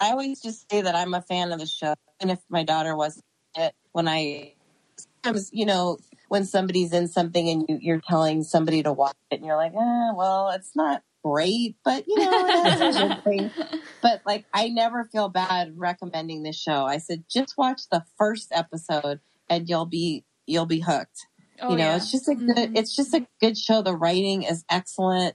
[0.00, 2.96] I always just say that I'm a fan of the show, and if my daughter
[2.96, 3.24] wasn't
[3.54, 4.54] it, when I
[4.96, 5.98] sometimes you know
[6.32, 9.74] when somebody's in something and you, you're telling somebody to watch it, and you're like,
[9.74, 13.50] eh, well, it's not great, but you know, it a good thing.
[14.00, 16.86] But like, I never feel bad recommending this show.
[16.86, 21.26] I said, just watch the first episode, and you'll be you'll be hooked.
[21.60, 21.96] Oh, you know, yeah.
[21.96, 22.78] it's just a good Mhm.
[22.78, 23.82] it's just a good show.
[23.82, 25.34] The writing is excellent,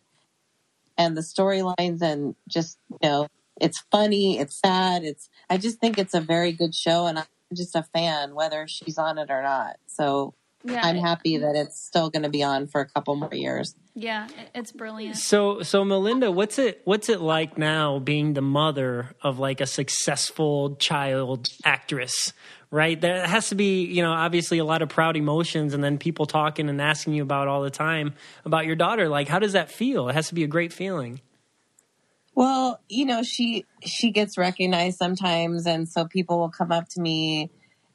[0.97, 3.27] and the storylines, and just you know,
[3.61, 5.29] it's funny, it's sad, it's.
[5.47, 8.97] I just think it's a very good show, and I'm just a fan, whether she's
[8.97, 9.75] on it or not.
[9.85, 10.81] So yeah.
[10.83, 13.75] I'm happy that it's still going to be on for a couple more years.
[13.93, 15.17] Yeah, it's brilliant.
[15.17, 19.65] So so Melinda, what's it what's it like now being the mother of like a
[19.65, 22.33] successful child actress?
[22.69, 22.99] Right?
[22.99, 26.25] There has to be, you know, obviously a lot of proud emotions and then people
[26.25, 28.13] talking and asking you about all the time
[28.45, 29.07] about your daughter.
[29.07, 30.09] Like how does that feel?
[30.09, 31.21] It has to be a great feeling.
[32.37, 37.01] Well, you know, she she gets recognized sometimes, and so people will come up to
[37.01, 37.49] me,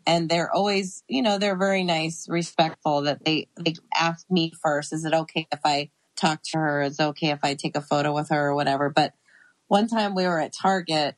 [0.07, 3.03] and they're always, you know, they're very nice, respectful.
[3.03, 6.83] That they they ask me first, is it okay if I talk to her?
[6.83, 8.91] Is it okay if I take a photo with her or whatever?
[8.91, 9.15] But
[9.69, 11.17] one time we were at Target,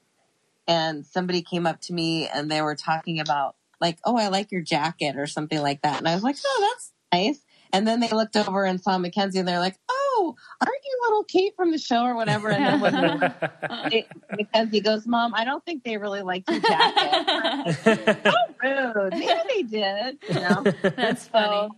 [0.66, 4.52] and somebody came up to me, and they were talking about like, oh, I like
[4.52, 7.40] your jacket or something like that, and I was like, oh, that's nice.
[7.72, 9.78] And then they looked over and saw Mackenzie, and they're like,
[10.24, 14.80] "Oh, aren't you little Kate from the show or whatever?" And then when it, Mackenzie
[14.82, 18.32] goes, "Mom, I don't think they really liked your jacket." How
[18.62, 19.14] rude!
[19.14, 20.18] Maybe they did.
[20.28, 20.64] You know.
[20.96, 21.68] That's funny.
[21.68, 21.76] So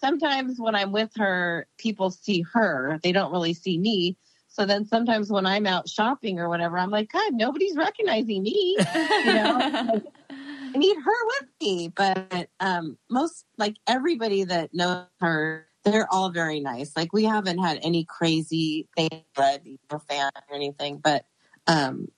[0.00, 4.16] sometimes when I'm with her, people see her; they don't really see me.
[4.48, 8.76] So then sometimes when I'm out shopping or whatever, I'm like, God, nobody's recognizing me.
[8.78, 9.60] You know,
[10.30, 11.92] I need her with me.
[11.94, 16.96] But um, most, like everybody that knows her, they're all very nice.
[16.96, 21.24] Like we haven't had any crazy thing a fan or anything, but
[21.66, 22.08] um,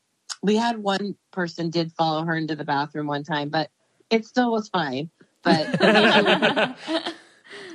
[0.43, 3.71] we had one person did follow her into the bathroom one time, but
[4.09, 5.11] it still was fine.
[5.43, 5.67] But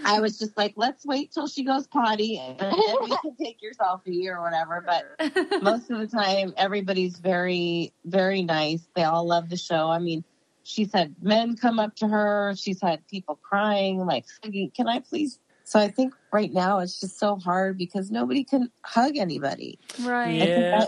[0.06, 3.62] I was just like, let's wait till she goes potty and then we can take
[3.62, 4.86] your selfie or whatever.
[4.86, 8.88] But most of the time, everybody's very, very nice.
[8.96, 9.90] They all love the show.
[9.90, 10.24] I mean,
[10.64, 12.54] she's had men come up to her.
[12.56, 15.40] She's had people crying, like, can I please?
[15.66, 19.80] So I think right now it's just so hard because nobody can hug anybody.
[20.00, 20.48] right.
[20.56, 20.86] Yeah.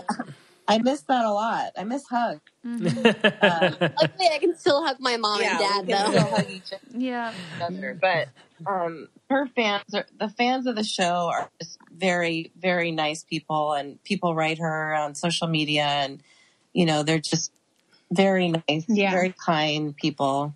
[0.68, 1.72] I miss that a lot.
[1.76, 2.40] I miss hugs.
[2.64, 3.04] Mhm.
[3.42, 6.10] Luckily, I can still hug my mom and dad though.
[6.10, 7.32] still hug each Yeah.
[7.60, 7.98] other.
[8.00, 8.28] But
[8.66, 13.72] um, her fans, are, the fans of the show, are just very, very nice people,
[13.72, 16.22] and people write her on social media, and
[16.72, 17.50] you know they're just
[18.12, 19.10] very nice, Yeah.
[19.10, 20.54] very kind people.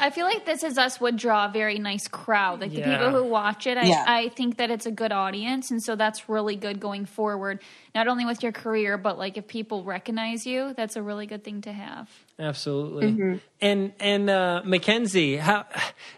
[0.00, 2.60] I feel like This Is Us would draw a very nice crowd.
[2.60, 4.04] Like the people who watch it, I, Yeah.
[4.06, 5.70] I think that it's a good audience.
[5.70, 7.60] And so that's really good going forward,
[7.94, 11.44] not only with your career, but like if people recognize you, that's a really good
[11.44, 12.08] thing to have.
[12.38, 13.40] Absolutely.
[13.60, 15.64] And and uh, Mackenzie, how?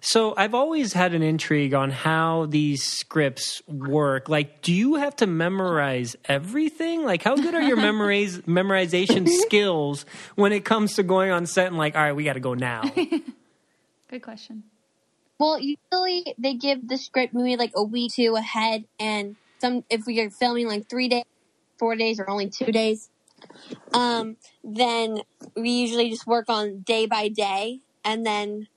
[0.00, 4.28] So I've always had an intrigue on how these scripts work.
[4.28, 7.04] Like, do you have to memorize everything?
[7.04, 10.06] Like, how good are your memorize memorization skills
[10.36, 12.54] when it comes to going on set and like, all right, we got to go
[12.54, 12.82] now?
[14.14, 14.62] Good question.
[15.40, 20.06] Well, usually they give the script maybe like a week two ahead, and some if
[20.06, 21.24] we are filming like three days,
[21.80, 23.10] four days, or only two days,
[23.92, 25.22] um, then
[25.56, 28.68] we usually just work on day by day, and then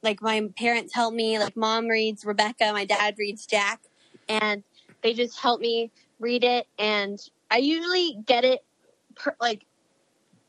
[0.00, 1.40] like my parents help me.
[1.40, 3.80] Like mom reads Rebecca, my dad reads Jack,
[4.28, 4.62] and
[5.02, 7.18] they just help me read it, and
[7.50, 8.60] I usually get it.
[9.16, 9.66] Per, like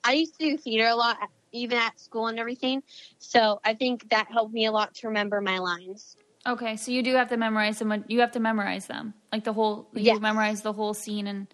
[0.03, 1.17] I used to do theater a lot,
[1.55, 2.83] even at school and everything.
[3.19, 6.17] So I think that helped me a lot to remember my lines.
[6.47, 8.03] Okay, so you do have to memorize them.
[8.07, 9.87] You have to memorize them, like the whole.
[9.93, 10.19] You Yes.
[10.19, 11.47] memorize the whole scene, and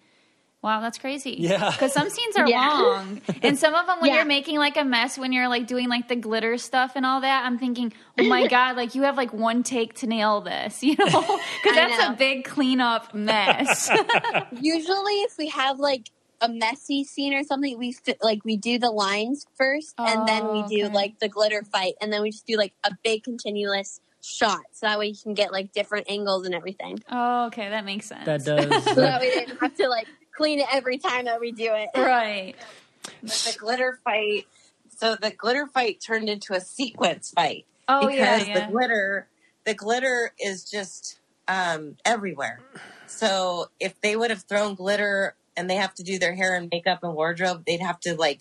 [0.60, 1.36] wow, that's crazy.
[1.38, 1.70] Yeah.
[1.70, 2.68] because some scenes are Yeah.
[2.78, 4.16] long, and some of them when Yeah.
[4.16, 7.22] you're making like a mess, when you're like doing like the glitter stuff and all
[7.22, 10.82] that, I'm thinking, oh my god, like you have like one take to nail this,
[10.84, 11.06] you know?
[11.06, 12.12] Because that's know.
[12.12, 13.88] a big cleanup mess.
[14.60, 16.10] Usually, if we have like
[16.42, 20.48] a messy scene or something, we fi- like we do the lines first, and then
[20.50, 20.94] we Oh, do okay.
[20.94, 24.86] like the glitter fight, and then we just do like a big continuous shot, so
[24.86, 26.98] that way you can get like different angles and everything.
[27.10, 28.26] oh, okay, that makes sense.
[28.26, 28.84] that does.
[28.84, 31.70] So that we they don't have to like clean it every time that we do
[31.72, 31.88] it.
[31.96, 32.54] right.
[33.22, 34.46] But the glitter fight,
[34.88, 37.66] so the glitter fight turned into a sequins fight.
[37.88, 38.66] Oh yeah, because yeah.
[38.66, 39.28] the glitter
[39.64, 42.60] the glitter is just um, everywhere.
[43.06, 46.68] So if they would have thrown glitter and they have to do their hair and
[46.70, 48.40] makeup and wardrobe, they'd have to like.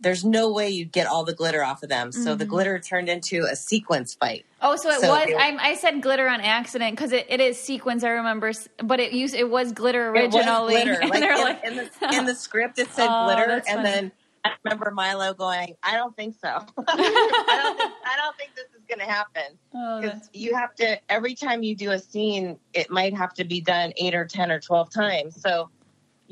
[0.00, 2.10] There's no way you'd get all the glitter off of them.
[2.10, 2.48] So the Mhm.
[2.48, 4.44] glitter turned into a sequins fight.
[4.60, 5.28] Oh, so it So was.
[5.28, 8.02] were- I, I said glitter on accident because it, it is sequins.
[8.02, 8.50] I remember,
[8.82, 10.74] but it used it was glitter It was originally.
[10.82, 10.98] glitter.
[11.02, 13.64] and Like, they're in, like, in, the, in the script, it said Oh, glitter, and
[13.64, 13.82] funny.
[13.84, 14.12] then
[14.44, 16.48] I remember Milo going, "I don't think so.
[16.48, 20.56] I don't think I don't think this is going to happen." oh, because that's, you
[20.56, 24.16] have to every time you do a scene it might have to be done eight
[24.16, 25.70] or ten or 12 times so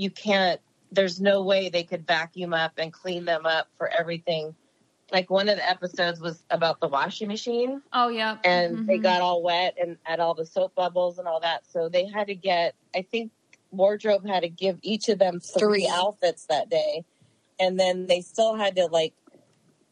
[0.01, 0.61] you can't
[0.93, 4.55] there's no way they could vacuum up and clean them up for everything
[5.13, 8.39] like one of the episodes was about the washing machine oh yeah.
[8.45, 9.03] and they Mhm.
[9.03, 12.27] got all wet and had all the soap bubbles and all that so they had
[12.29, 13.31] to get i think
[13.73, 15.89] wardrobe had to give each of them three Three.
[15.89, 17.05] outfits that day
[17.61, 19.13] and then they still had to like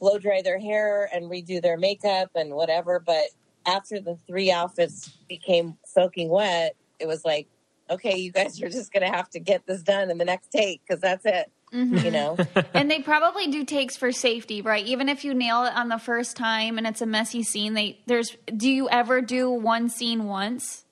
[0.00, 3.24] blow dry their hair and redo their makeup and whatever but
[3.66, 7.46] after the three outfits became soaking wet it was like
[7.90, 10.80] okay you guys are just gonna have to get this done in the next take
[10.86, 12.04] because that's it Mhm.
[12.04, 12.36] you know
[12.74, 14.84] and they probably do takes for safety, right?
[14.86, 17.98] Even if you nail it on the first time and it's a messy scene, they
[18.06, 18.36] there's.
[18.56, 20.84] Do you ever do one scene once?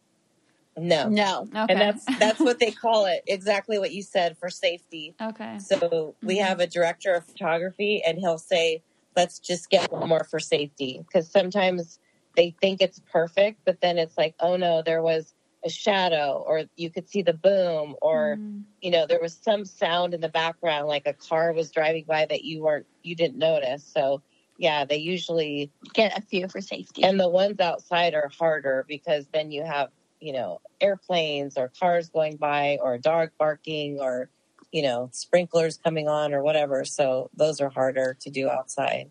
[0.76, 1.48] no No.
[1.54, 1.66] Okay.
[1.72, 5.58] and that's that's what they call it exactly what you said for safety okay.
[5.58, 6.44] So we Mhm.
[6.44, 8.82] have a director of photography, and he'll say,
[9.16, 11.98] "Let's just get one more for safety," because sometimes
[12.36, 15.32] they think it's perfect, but then it's like, "Oh no, there was
[15.66, 18.64] a shadow, or you could see the boom, or Mm.
[18.82, 22.24] you know, there was some sound in the background, like a car was driving by
[22.26, 24.22] that you weren't, you didn't notice." So
[24.58, 27.02] yeah, they usually, Get a few for safety.
[27.04, 32.08] and the ones outside are harder because then you have, you know, airplanes or cars
[32.08, 34.30] going by, or a dog barking, or
[34.72, 36.84] you know, sprinklers coming on or whatever.
[36.84, 39.10] So those are harder to do outside.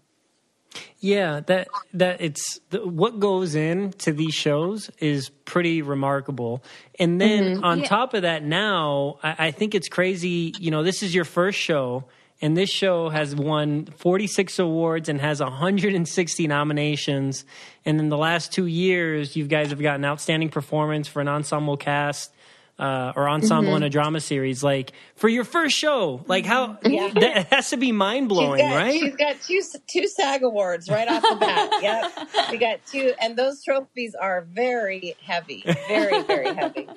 [1.00, 6.64] Yeah, that that it's the, what goes in to these shows is pretty remarkable.
[7.00, 7.64] And then mm-hmm.
[7.64, 7.88] on Yeah.
[7.88, 10.54] top of that, now I, I think it's crazy.
[10.60, 12.06] You know, this is your first show,
[12.42, 17.46] and this show has won 46 awards and has 160 nominations.
[17.86, 21.78] And in the last two years, you guys have gotten outstanding performance for an ensemble
[21.78, 22.34] cast.
[22.78, 27.48] Uh, or ensemble in a drama series, like for your first show, like how that
[27.50, 28.92] has to be mind blowing, right?
[29.00, 31.70] She's got two two SAG awards right off the bat.
[31.82, 32.12] yep,
[32.52, 36.90] we got two, and those trophies are very heavy, very very heavy.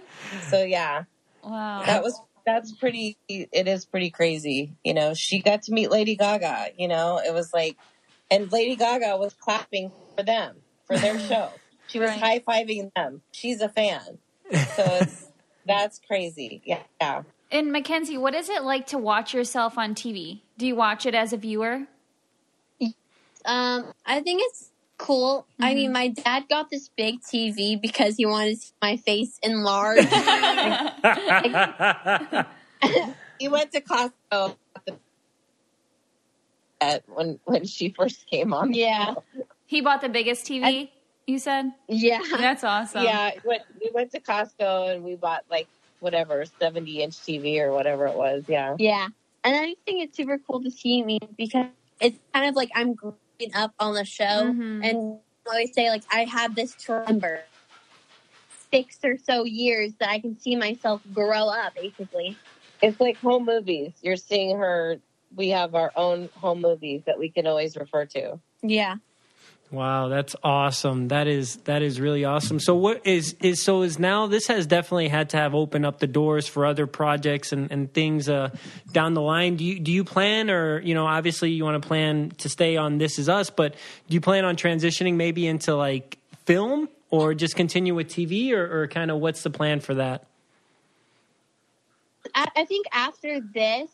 [0.51, 1.05] So yeah,
[1.45, 1.85] Wow.
[1.87, 3.17] that was that's pretty.
[3.29, 4.73] It is pretty crazy.
[4.83, 6.71] You know, she got to meet Lady Gaga.
[6.77, 7.77] You know, it was like,
[8.33, 10.57] and Lady Gaga was clapping for them
[10.89, 11.61] for their show.
[11.87, 12.19] She was Right.
[12.19, 13.23] high fiving them.
[13.31, 14.19] She's a fan.
[14.51, 15.28] So it's
[15.69, 16.61] that's crazy.
[16.65, 17.23] Yeah, yeah.
[17.51, 20.41] And Mackenzie, what is it like to watch yourself on TV?
[20.59, 21.87] Do you watch it as a viewer?
[23.45, 25.47] Um, I think it's cool.
[25.61, 29.39] I mean, my dad got this big TV because he wanted to see my face
[29.43, 30.09] enlarged.
[33.39, 34.57] He went to Costco
[36.81, 38.75] at, when when she first came on.
[38.75, 39.15] Yeah.
[39.67, 40.91] He bought the biggest TV.
[41.29, 42.21] You said yeah.
[42.39, 43.05] that's awesome.
[43.05, 43.33] yeah.
[43.45, 45.69] We went, we went to Costco and we bought like
[46.01, 48.45] whatever seventy inch TV or whatever it was.
[48.49, 48.77] Yeah.
[48.79, 49.09] Yeah.
[49.45, 51.67] And I think it's super cool to see me because
[52.01, 54.25] it's kind of like I'm growing up on the show.
[54.25, 54.85] Mhm.
[54.85, 57.43] And I always say, like, I have this to remember
[58.71, 62.37] six or so years that I can see myself grow up, basically.
[62.83, 63.93] It's like home movies.
[64.03, 64.99] You're seeing her.
[65.37, 68.41] We have our own home movies that we can always refer to.
[68.63, 68.97] Yeah.
[69.71, 71.09] Wow, that's awesome.
[71.09, 72.59] That is that is really awesome.
[72.59, 75.99] So what is is so is now this has definitely had to have opened up
[75.99, 78.49] the doors for other projects and, and things uh,
[78.93, 79.57] down the line.
[79.57, 82.79] Do you do you plan or you know obviously you want to plan to stay
[82.79, 83.75] on This Is Us, but
[84.09, 88.83] do you plan on transitioning maybe into like film or just continue with TV or,
[88.83, 90.25] or kind of what's the plan for that?
[92.35, 93.91] I, I think after this,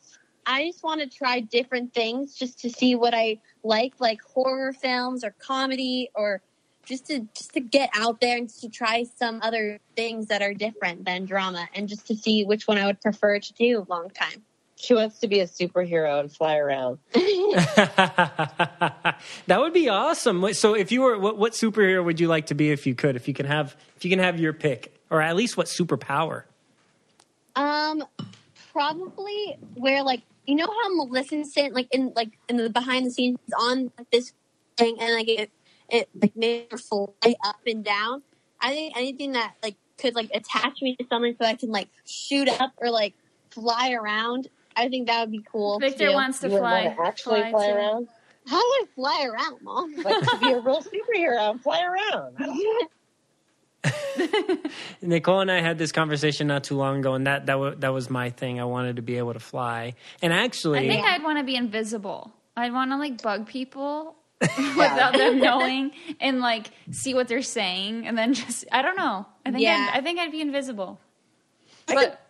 [0.46, 4.72] I just want to try different things just to see what I like, like horror
[4.72, 6.42] films or comedy, or
[6.84, 10.54] just to just to get out there and to try some other things that are
[10.54, 14.10] different than drama, and just to see which one I would prefer to do long
[14.10, 14.42] time.
[14.76, 16.98] She wants to be a superhero and fly around.
[17.14, 19.16] that
[19.48, 20.52] would be awesome.
[20.52, 23.16] So if you were what, what superhero would you like to be if you could?
[23.16, 26.44] If you can have if you can have your pick or at least what superpower?
[27.56, 28.04] Um,
[28.72, 33.38] probably where like you know how Maleficent like in like in the behind the scenes
[33.58, 34.32] on like, this
[34.76, 35.50] thing and like it
[35.88, 37.08] it like made her fly
[37.44, 38.22] up and down.
[38.60, 41.88] I think anything that like could like attach me to something so I can like
[42.06, 43.14] shoot up or like
[43.50, 44.48] fly around.
[44.76, 45.78] I think that would be cool.
[45.78, 46.14] to Victor do.
[46.14, 46.84] wants to You would fly.
[46.86, 47.72] want to actually fly, too.
[47.74, 48.08] around.
[48.50, 49.94] I would fly around, mom.
[50.02, 52.36] Like to be a real superhero and fly around.
[55.02, 57.92] Nicole and I had this conversation not too long ago, and that that, w- that
[57.92, 58.60] was my thing.
[58.60, 61.56] I wanted to be able to fly, and actually, I think I'd want to be
[61.56, 62.32] invisible.
[62.56, 68.06] I'd want to like bug people without them knowing and like see what they're saying,
[68.06, 69.26] and then just I don't know.
[69.44, 69.90] I think Yeah.
[69.92, 70.98] I'd, I think I'd be invisible.
[71.88, 72.20] I But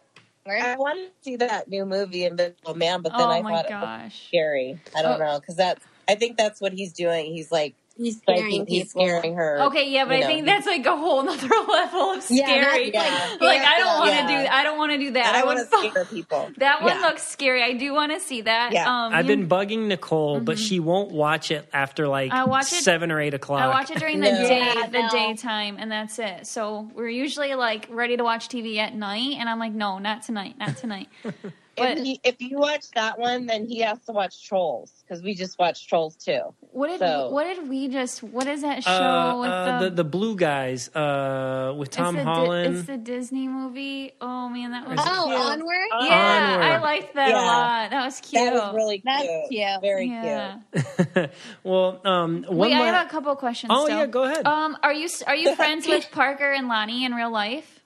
[0.47, 3.71] I wanted to see that new movie, Invisible Man, but then oh I my thought
[3.71, 4.79] it was scary.
[4.97, 5.25] I don't Oh.
[5.25, 5.79] know because that
[6.09, 7.33] I think that's what he's doing.
[7.33, 8.75] He's like He's scaring striking, people.
[8.75, 9.61] he's scaring her.
[9.67, 12.47] Okay, yeah, but you I know, think that's like a whole nother level of Yeah,
[12.47, 12.91] scary.
[12.91, 14.43] that's, like, like, I don't want to yeah.
[14.45, 14.49] do.
[14.51, 15.27] I don't want to do that.
[15.27, 15.71] And I, I want would.
[15.85, 16.51] to scare people.
[16.57, 17.07] That one Yeah.
[17.07, 17.63] looks scary.
[17.63, 18.73] I do want to see that.
[18.73, 18.89] Yeah.
[18.89, 22.73] Um, I've you- been bugging Nicole, but she won't watch it after like I watch
[22.73, 23.61] it- seven or eight o'clock.
[23.61, 24.43] I watch it during the No.
[24.49, 25.09] day, Yeah, the no.
[25.11, 26.47] daytime, and that's it.
[26.49, 30.23] So we're usually like ready to watch TV at night, and I'm like, no, not
[30.23, 31.09] tonight, not tonight.
[31.77, 35.23] But if, he, if you watch that one, then he has to watch Trolls because
[35.23, 36.41] we just watched Trolls too.
[36.73, 38.23] what did So- what did we just?
[38.23, 41.97] What is that show uh, with uh, the, the the blue guys uh, with it's
[41.97, 42.77] Tom Di- Holland.
[42.77, 44.13] it's the Disney movie.
[44.21, 45.39] Oh man, that was Oh, Cute.
[45.39, 45.89] onward.
[46.09, 46.67] yeah, Onward.
[46.67, 47.41] I liked that a Yeah.
[47.41, 47.91] lot.
[47.91, 48.43] That was cute.
[48.45, 49.05] That was really cute.
[49.05, 49.81] That's cute.
[49.81, 50.59] Very yeah.
[50.73, 51.31] cute.
[51.65, 53.71] well, um, one Wait, I have a couple questions.
[53.75, 53.99] Oh, still.
[53.99, 54.47] yeah, go ahead.
[54.47, 57.81] Um, are you are you friends with Parker and Lonnie in real life?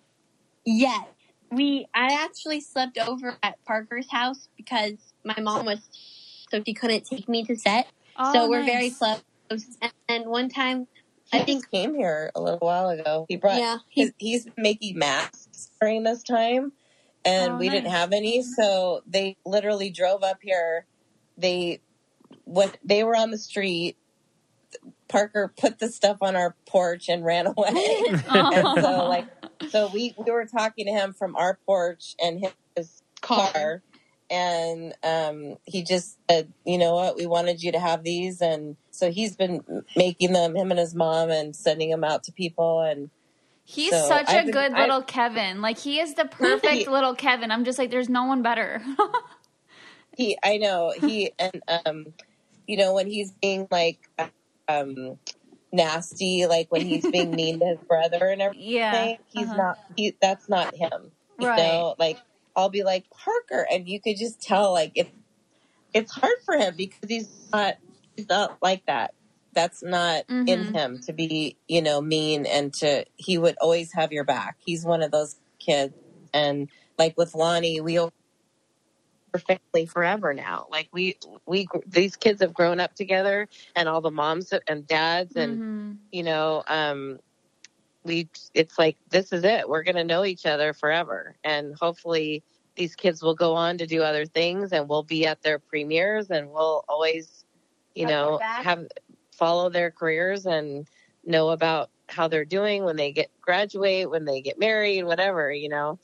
[0.64, 1.06] Yes.
[1.50, 4.94] We I actually slept over at Parker's house because
[5.24, 5.80] my mom was
[6.50, 7.88] so she couldn't take me to set.
[8.16, 8.68] Oh, so we're nice.
[8.70, 9.22] very close.
[9.80, 10.86] And, and one time
[11.32, 13.26] He I think came here a little while ago.
[13.28, 13.58] He brought.
[13.58, 16.72] Yeah, His, he's making masks during this time,
[17.24, 20.84] and Oh, we didn't have any, so they literally drove up here.
[21.38, 21.80] They
[22.44, 23.96] when they were on the street.
[25.08, 27.56] Parker put the stuff on our porch and ran away.
[28.28, 28.74] Oh.
[28.74, 29.37] and so like
[29.70, 32.46] so we we were talking to him from our porch and
[32.76, 33.82] his car
[34.30, 38.76] and um he just said you know what we wanted you to have these and
[38.90, 39.62] so he's been
[39.96, 43.10] making them him and his mom and sending them out to people and
[43.70, 45.60] He's So, such I've a been- good I- little Kevin.
[45.60, 47.50] Like he is the perfect little Kevin.
[47.50, 48.80] I'm just like, there's no one better.
[50.16, 52.06] he i know he and um
[52.66, 53.98] you know when he's being like
[54.68, 55.18] um
[55.72, 59.16] nasty like when he's being mean to his brother and everything yeah.
[59.26, 59.56] he's uh-huh.
[59.56, 61.56] not he that's not him you Right.
[61.58, 62.18] know like
[62.56, 65.08] i'll be like parker and you could just tell like it
[65.94, 67.74] it's hard for him because he's not
[68.16, 69.14] he's not like that
[69.54, 70.72] that's not in Mhm.
[70.74, 74.84] him to be you know mean and to he would always have your back he's
[74.84, 75.94] one of those kids
[76.32, 77.98] and like with lonnie we
[79.32, 81.16] we're family forever now like we
[81.46, 85.98] we these kids have grown up together and all the moms and dads and Mhm.
[86.12, 87.18] you know, um,
[88.04, 89.68] we it's like this is it.
[89.68, 92.42] We're going to know each other forever, and hopefully
[92.76, 96.30] these kids will go on to do other things, and we'll be at their premieres,
[96.30, 97.44] and we'll always,
[97.94, 98.86] you Have know, have
[99.32, 100.86] follow their careers and
[101.24, 105.52] know about how they're doing when they get graduate, when they get married, whatever.
[105.52, 105.98] You know,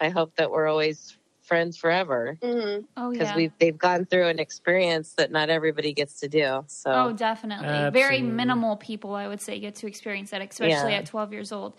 [0.00, 2.86] I hope that we're always friends forever Mhm.
[2.96, 3.36] Oh because yeah.
[3.36, 6.64] we've they've gone through an experience that not everybody gets to do.
[6.68, 7.90] So Oh, definitely.
[7.90, 10.98] Very minimal people, I would say, get to experience that, especially Yeah.
[10.98, 11.74] at 12 years old.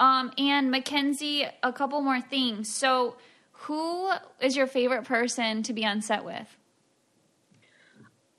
[0.00, 2.72] Um, and Mackenzie, a couple more things.
[2.72, 3.16] So,
[3.52, 4.10] who
[4.40, 6.56] is your favorite person to be on set with?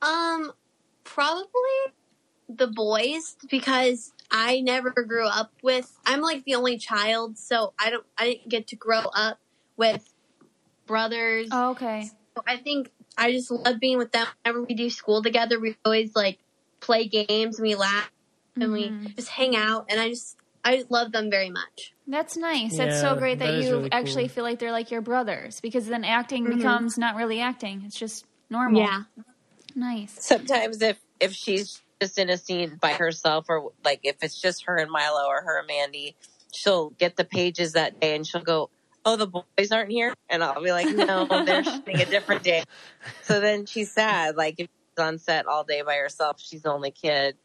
[0.02, 0.54] Um,
[1.04, 1.50] probably
[2.48, 6.00] the boys because I never grew up with.
[6.06, 8.06] I'm like the only child, so I don't.
[8.18, 9.40] I didn't get to grow up
[9.76, 10.14] with
[10.90, 11.48] brothers.
[11.52, 12.10] Oh, okay.
[12.36, 14.26] So I think I just love being with them.
[14.44, 16.40] Whenever we do school together, we always like
[16.82, 18.12] play games and we laugh
[18.56, 18.74] and Mhm.
[18.74, 19.86] we just hang out.
[19.90, 20.36] And I just
[20.66, 21.94] I love them very much.
[22.06, 22.76] That's nice.
[22.76, 24.36] That's so great that, that is you really actually cool.
[24.36, 26.58] feel like they're like your brothers because then acting Mhm.
[26.58, 27.84] becomes not really acting.
[27.86, 28.82] It's just normal.
[28.82, 29.04] Yeah.
[29.76, 30.18] Nice.
[30.26, 34.64] sometimes if if she's just in a scene by herself or like if it's just
[34.66, 36.16] her and Milo or her and Mandy,
[36.52, 38.70] she'll get the pages that day and she'll go,
[39.06, 42.64] "Oh, the boys aren't here," and I'll be like, "No, they're shooting a different day."
[43.24, 44.36] So then she's sad.
[44.36, 47.36] Like if she's on set all day by herself, she's the only kid.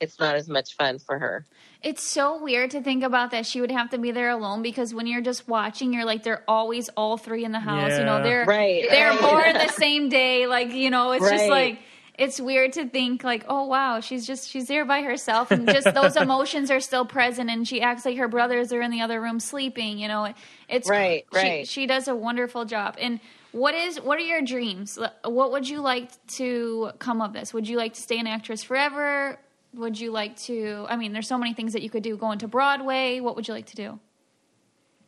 [0.00, 1.46] It's not as much fun for her.
[1.80, 4.92] It's so weird to think about that she would have to be there alone because
[4.92, 7.96] when you're just watching, you're like they're always all three in the house.
[7.98, 8.22] You know, Yeah.
[8.22, 9.20] they're Right, they're right.
[9.20, 10.46] born the same day.
[10.46, 11.50] Like you know, it's just Right.
[11.50, 11.78] like
[12.16, 15.92] it's weird to think like, oh wow, she's just she's there by herself, and just
[15.94, 19.20] those emotions are still present, and she acts like her brothers are in the other
[19.20, 19.98] room sleeping.
[19.98, 20.32] You know,
[20.68, 21.68] it's Right, she- right.
[21.68, 22.96] She, does a wonderful job.
[23.00, 23.20] And
[23.52, 24.98] what is what are your dreams?
[25.24, 27.52] What would you like to come of this?
[27.54, 29.38] Would you like to stay an actress forever?
[29.74, 30.86] Would you like to?
[30.88, 32.16] I mean, there's so many things that you could do.
[32.16, 33.20] Go into Broadway.
[33.20, 33.98] What would you like to do?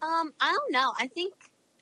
[0.03, 0.93] Um, I don't know.
[0.99, 1.35] I think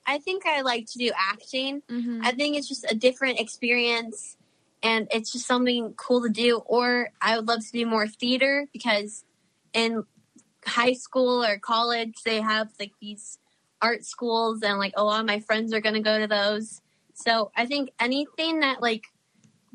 [0.06, 1.82] I think I like to do acting.
[1.90, 2.20] Mhm.
[2.22, 4.36] I think it's just a different experience
[4.84, 6.58] and it's just something cool to do.
[6.66, 9.24] Or I would love to do more theater because
[9.72, 10.04] in
[10.64, 13.38] high school or college they have like these
[13.82, 16.80] art schools, and like a lot of my friends are going to go to those.
[17.14, 19.04] So I think anything that like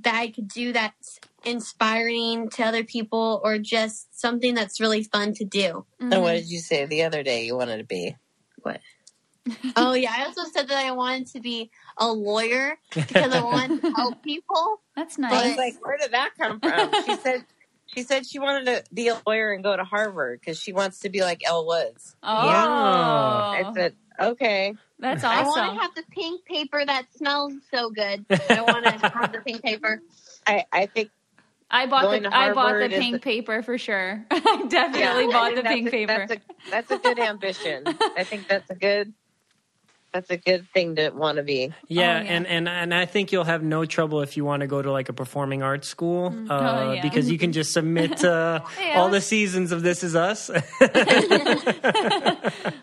[0.03, 5.33] that I could do that's inspiring to other people or just something that's really fun
[5.33, 5.85] to do.
[5.99, 6.35] And what mm-hmm.
[6.35, 8.15] did you say the other day you wanted to be?
[8.61, 8.79] What?
[9.75, 13.81] Oh yeah, I also said that I wanted to be a lawyer because I want
[13.81, 14.81] to help people.
[14.95, 15.47] That's nice I nice.
[15.49, 16.91] was like, where did that come from?
[17.05, 17.45] She said
[17.87, 20.99] she said she wanted to be a lawyer and go to Harvard because she wants
[20.99, 22.15] to be like Elle Woods.
[22.21, 24.75] oh, I said, okay.
[24.99, 25.45] that's awesome.
[25.45, 28.25] I want to have the pink paper that smells so good.
[28.29, 30.01] I want to have the pink paper.
[30.45, 31.09] I, I think
[31.71, 34.25] I bought the I bought the pink the- paper for sure.
[34.31, 36.25] I definitely I bought think the pink a- paper.
[36.27, 37.83] That's a, that's a good ambition.
[38.17, 39.13] I think that's a good
[40.11, 41.73] that's a good thing to want to be.
[41.87, 42.31] Yeah, Oh, yeah.
[42.33, 44.91] and and and I think you'll have no trouble if you want to go to
[44.91, 46.53] like a performing arts school, uh,
[46.87, 47.01] Oh, yeah.
[47.01, 48.99] because you can just submit uh, Yeah.
[48.99, 50.49] all the seasons of This Is Us.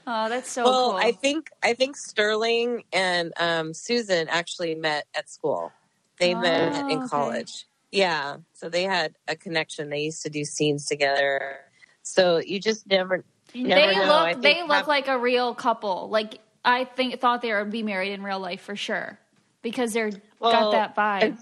[0.06, 0.96] oh, that's so well, cool.
[0.98, 5.72] I think I think Sterling and um, Susan actually met at school.
[6.18, 7.08] They Oh, met in okay.
[7.08, 7.66] college.
[7.92, 9.90] Yeah, so they had a connection.
[9.90, 11.58] They used to do scenes together.
[12.02, 13.24] So you just never,
[13.54, 14.26] never they know.
[14.32, 16.08] Look they look have- like a real couple.
[16.08, 19.18] Like I think thought they would be married in real life for sure
[19.62, 20.10] because they're
[20.40, 21.22] Well, got that vibe.
[21.22, 21.38] And,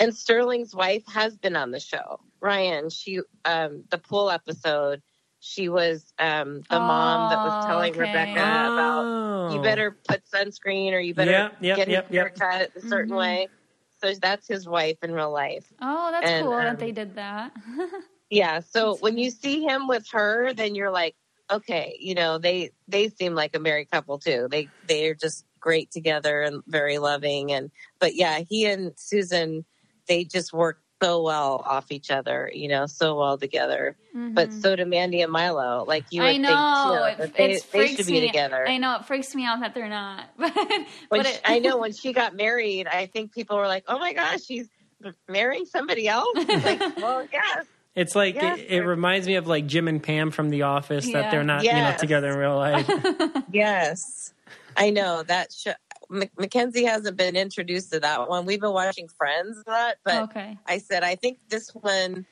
[0.00, 2.18] and Sterling's wife has been on the show.
[2.40, 5.02] Ryan, she um the pool episode,
[5.40, 8.00] she was um the mom that was Oh, telling okay.
[8.00, 9.54] Rebecca about Oh.
[9.54, 12.38] you better put sunscreen or you better Yep, yep, get yep, his yep.
[12.38, 13.18] haircut a certain Mhm.
[13.18, 13.48] way.
[14.00, 15.70] So that's his wife in real life.
[15.82, 17.52] oh, that's and, cool um, that they did that.
[18.30, 18.60] Yeah.
[18.60, 19.24] So That's when nice.
[19.24, 21.16] you see him with her, then you're like,
[21.50, 24.48] okay, you know, they they seem like a married couple too.
[24.50, 27.52] They they're just great together and very loving.
[27.52, 27.70] And
[28.00, 29.64] but yeah, he and Susan,
[30.06, 33.96] they just work so well off each other, you know, so well together.
[34.34, 34.60] But Mhm.
[34.62, 35.84] so do Mandy and Milo.
[35.86, 37.34] Like you would I know think too, it,
[37.72, 38.26] they, they should be me.
[38.26, 38.66] together.
[38.68, 40.28] I know it freaks me out that they're not.
[40.36, 40.52] but
[41.10, 43.98] but she, it, I know when she got married, I think people were like, "Oh
[43.98, 44.68] my gosh, she's
[45.28, 46.26] marrying somebody else."
[46.62, 47.66] like, well, yes,
[47.98, 51.06] It's like Yes, it, it reminds me of like Jim and Pam from The Office
[51.06, 51.22] Yeah.
[51.22, 52.88] that they're not you know together in real life.
[53.52, 54.32] yes,
[54.76, 55.52] I know that.
[55.52, 55.68] Sh-
[56.10, 58.46] M- Mackenzie hasn't been introduced to that one.
[58.46, 60.56] We've been watching Friends a lot, but okay.
[60.66, 62.24] I said I think this one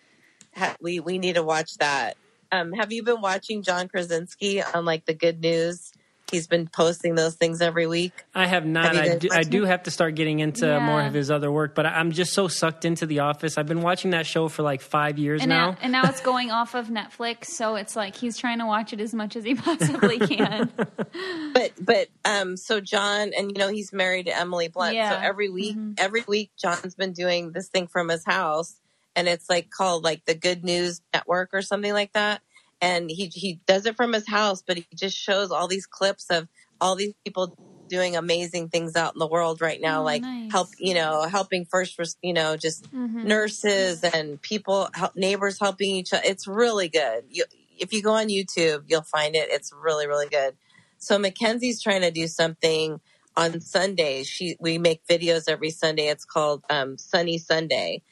[0.54, 2.16] ha- we we need to watch that.
[2.52, 5.92] Um, have you been watching John Krasinski on like the Good News?
[6.30, 8.12] He's been posting those things every week.
[8.34, 8.96] I have not.
[8.96, 10.80] Have I do, I do have to start getting into Yeah.
[10.80, 13.56] more of his other work, but I'm just so sucked into The Office.
[13.56, 15.70] I've been watching that show for like five years And now.
[15.72, 18.92] now, and now it's going off of Netflix, so it's like he's trying to watch
[18.92, 20.70] it as much as he possibly can.
[21.54, 24.94] But but um so John and you know he's married to Emily Blunt.
[24.96, 25.94] So every week Mhm.
[25.98, 28.74] every week John's been doing this thing from his house
[29.14, 32.42] and it's like called like the Good News Network or something like that.
[32.80, 36.26] And he he does it from his house, but he just shows all these clips
[36.30, 36.48] of
[36.80, 37.54] all these people
[37.88, 40.52] doing amazing things out in the world right now, Oh, like nice.
[40.52, 43.24] help you know helping first you know just Mhm.
[43.24, 46.22] nurses and people help, neighbors helping each other.
[46.26, 47.24] It's really good.
[47.30, 47.44] You,
[47.78, 49.48] if you go on YouTube, you'll find it.
[49.50, 50.56] It's really really good.
[50.98, 53.00] So Mackenzie's trying to do something
[53.36, 54.28] on Sundays.
[54.28, 56.08] She we make videos every Sunday.
[56.08, 58.02] It's called um, Sunny Sunday.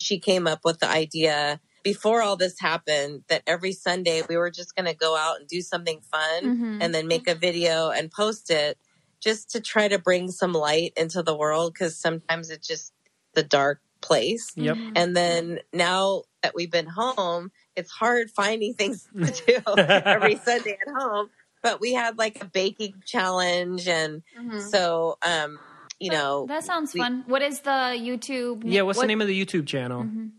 [0.00, 4.50] She came up with the idea before all this happened that every Sunday we were
[4.50, 6.78] just going to go out and do something fun Mhm.
[6.82, 8.76] and then make a video and post it
[9.20, 12.92] just to try to bring some light into the world because sometimes it's just
[13.34, 14.50] the dark place.
[14.56, 14.76] Yep.
[14.96, 20.76] And then now that we've been home, it's hard finding things to do every Sunday
[20.86, 21.30] at home.
[21.62, 24.60] But we had like a baking challenge, and Mhm.
[24.70, 25.58] so um,
[25.98, 27.24] you know, That sounds we- fun.
[27.26, 28.62] What is the YouTube?
[28.64, 30.02] yeah, what's what- the name of the YouTube channel?
[30.02, 30.30] Mhm.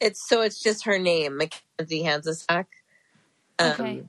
[0.00, 2.66] It's so it's just her name, Mackenzie Hancsicsak.
[3.58, 4.04] Um, Okay.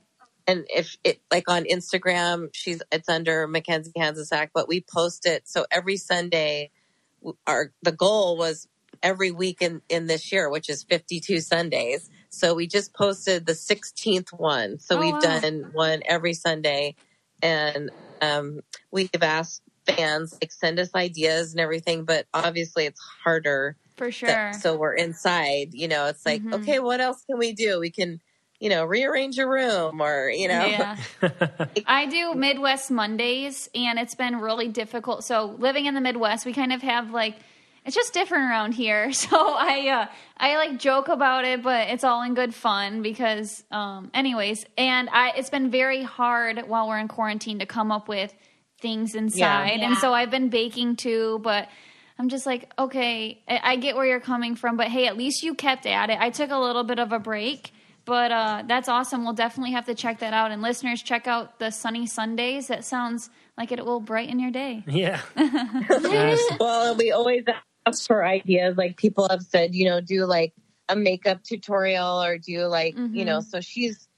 [0.46, 5.48] And if it like on Instagram, she's it's under Mackenzie Hancsicsak, but we post it
[5.48, 6.70] so every Sunday.
[7.22, 8.68] w- Our the goal was
[9.02, 12.10] every week in in this year, which is fifty two Sundays.
[12.30, 14.80] So we just posted the sixteenth one.
[14.80, 15.20] So Oh, we've wow.
[15.20, 16.96] done one every Sunday,
[17.42, 17.90] and
[18.22, 18.60] um,
[18.92, 22.04] we've asked fans like send us ideas and everything.
[22.06, 24.28] But obviously, it's harder For sure.
[24.28, 26.54] that- so we're inside you know it's like Mhm.
[26.54, 28.20] okay what else can we do we can
[28.60, 30.96] you know rearrange a room or you know Yeah.
[31.86, 35.24] I do Midwest Mondays, and it's been really difficult.
[35.24, 37.36] So living in the Midwest, we kind of have like
[37.84, 39.12] it's just different around here.
[39.22, 43.64] So I uh, I like joke about it, but it's all in good fun because,
[43.72, 48.06] um, anyways, and I it's been very hard while we're in quarantine to come up
[48.08, 48.32] with
[48.80, 50.00] things inside, and Yeah.
[50.00, 51.68] so I've been baking too, but.
[52.22, 55.42] I'm just like, okay, I, I get where you're coming from, but hey, at least
[55.42, 56.18] you kept at it.
[56.20, 57.72] I took a little bit of a break,
[58.04, 59.24] but uh, that's awesome.
[59.24, 60.52] We'll definitely have to check that out.
[60.52, 62.68] And listeners, check out the Sunny Sundays.
[62.68, 64.84] That sounds like it will brighten your day.
[64.86, 65.20] Yeah.
[65.36, 66.38] Yes.
[66.60, 67.42] Well, we always
[67.86, 68.76] ask for ideas.
[68.76, 70.52] Like people have said, you know, do like
[70.88, 74.08] a makeup tutorial or do like, you know, so she's,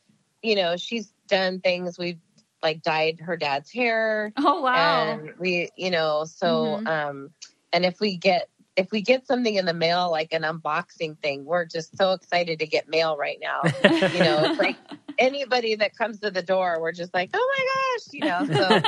[0.42, 1.98] you know, she's done things.
[1.98, 2.18] We've
[2.62, 4.30] like dyed her dad's hair.
[4.36, 5.20] Oh wow!
[5.20, 6.86] And we, you know, so, Mhm.
[6.88, 7.30] um,
[7.74, 11.44] and if we get, if we get something in the mail, like an unboxing thing,
[11.44, 13.62] we're just so excited to get mail right now.
[14.12, 14.76] you know, it's like
[15.18, 18.80] anybody that comes to the door, we're just like, oh my gosh, you know, so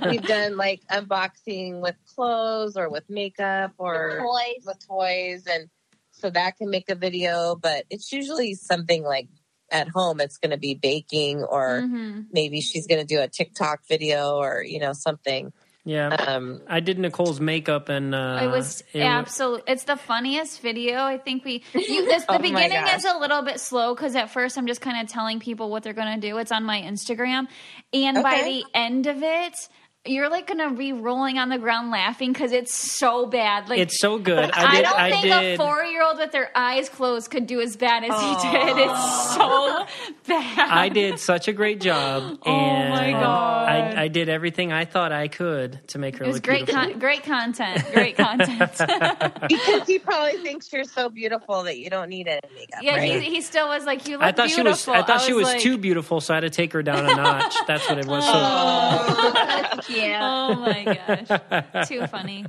[0.10, 4.64] we've done like unboxing with clothes or with makeup or Toys.
[4.66, 5.68] with toys and
[6.10, 9.28] so that can make a video but it's usually something like
[9.70, 12.26] at home it's going to be baking or Mhm.
[12.30, 15.52] maybe she's going to do a tiktok video or you know something
[15.84, 16.08] Yeah.
[16.10, 19.64] um I did Nicole's makeup and uh, it was it wa- absolute.
[19.66, 21.02] It's the funniest video.
[21.02, 21.64] I think we.
[21.74, 24.80] You, this, the Oh beginning is a little bit slow because at first I'm just
[24.80, 26.38] kind of telling people what they're going to do.
[26.38, 27.48] It's on my Instagram,
[27.92, 29.68] and by the end of it,
[30.04, 33.68] you're like going to be rolling on the ground laughing because it's so bad.
[33.68, 34.50] Like It's so good.
[34.52, 34.82] I, I did.
[34.82, 35.54] don't I think did.
[35.54, 38.78] a four year old with their eyes closed could do as bad as he did.
[38.78, 39.86] It's so
[40.26, 40.68] bad.
[40.68, 43.68] I did such a great job, Oh and my God.
[43.68, 46.66] I, I did everything I thought I could to make her It was look great,
[46.66, 47.84] con- great content.
[47.92, 48.72] Great content.
[49.48, 53.22] because he probably thinks you're so beautiful that you don't need any makeup yeah, right?
[53.22, 55.00] he, he still was like, "You look I thought beautiful." she was.
[55.00, 57.14] I thought she was like, too beautiful, so I had to take her down a
[57.14, 57.54] notch.
[57.68, 58.24] That's what it was.
[58.24, 59.78] So, oh.
[59.94, 60.20] Yeah.
[60.22, 62.44] Oh my gosh, too funny.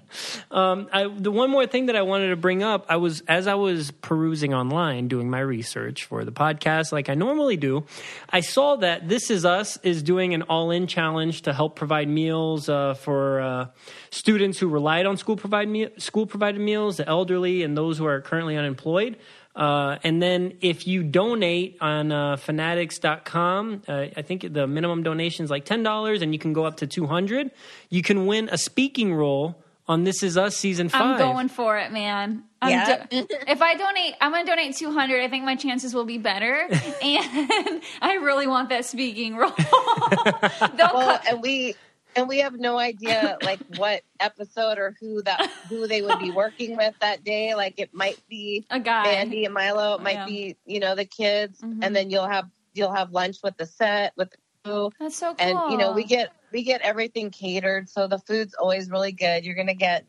[0.52, 3.48] um, I, the one more thing that I wanted to bring up, I was as
[3.48, 7.86] I was perusing online, doing my research for the podcast, like I normally do.
[8.30, 12.70] I saw that This Is Us is doing an all-in challenge to help provide meals
[12.70, 13.68] uh, for uh,
[14.10, 18.06] students who relied on school provide me- school provided meals, the elderly, and those who
[18.06, 19.18] are currently unemployed.
[19.56, 25.46] Uh, and then if you donate on uh, fanatics.com, uh, I think the minimum donation
[25.46, 27.52] is like $10 and you can go up to 200
[27.90, 31.02] You can win a speaking role on This Is Us season five.
[31.02, 32.44] I'm going for it, man.
[32.62, 33.06] I'm Yeah.
[33.10, 35.22] do- if I donate, I'm gonna donate 200.
[35.22, 36.68] I think my chances will be better,
[37.02, 39.52] and I really want that speaking role.
[39.62, 41.76] Well cut- and we
[42.16, 46.32] and we have no idea like what episode or who that who they would be
[46.32, 49.04] working with that day like it might be a guy.
[49.04, 49.96] Mandy and Milo.
[49.96, 50.26] It might Yeah.
[50.26, 51.80] be, you know, the kids, Mhm.
[51.82, 55.36] and then you'll have you'll have lunch with the set with the crew, That's so
[55.36, 55.46] cool.
[55.46, 59.46] and you know we get we get everything catered, so the food's always really good.
[59.46, 60.06] You're gonna get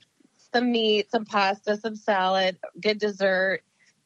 [0.53, 3.63] some meat, some pasta, some salad, good dessert,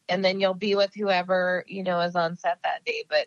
[0.08, 3.04] and then you'll be with whoever you know is on set that day.
[3.08, 3.26] But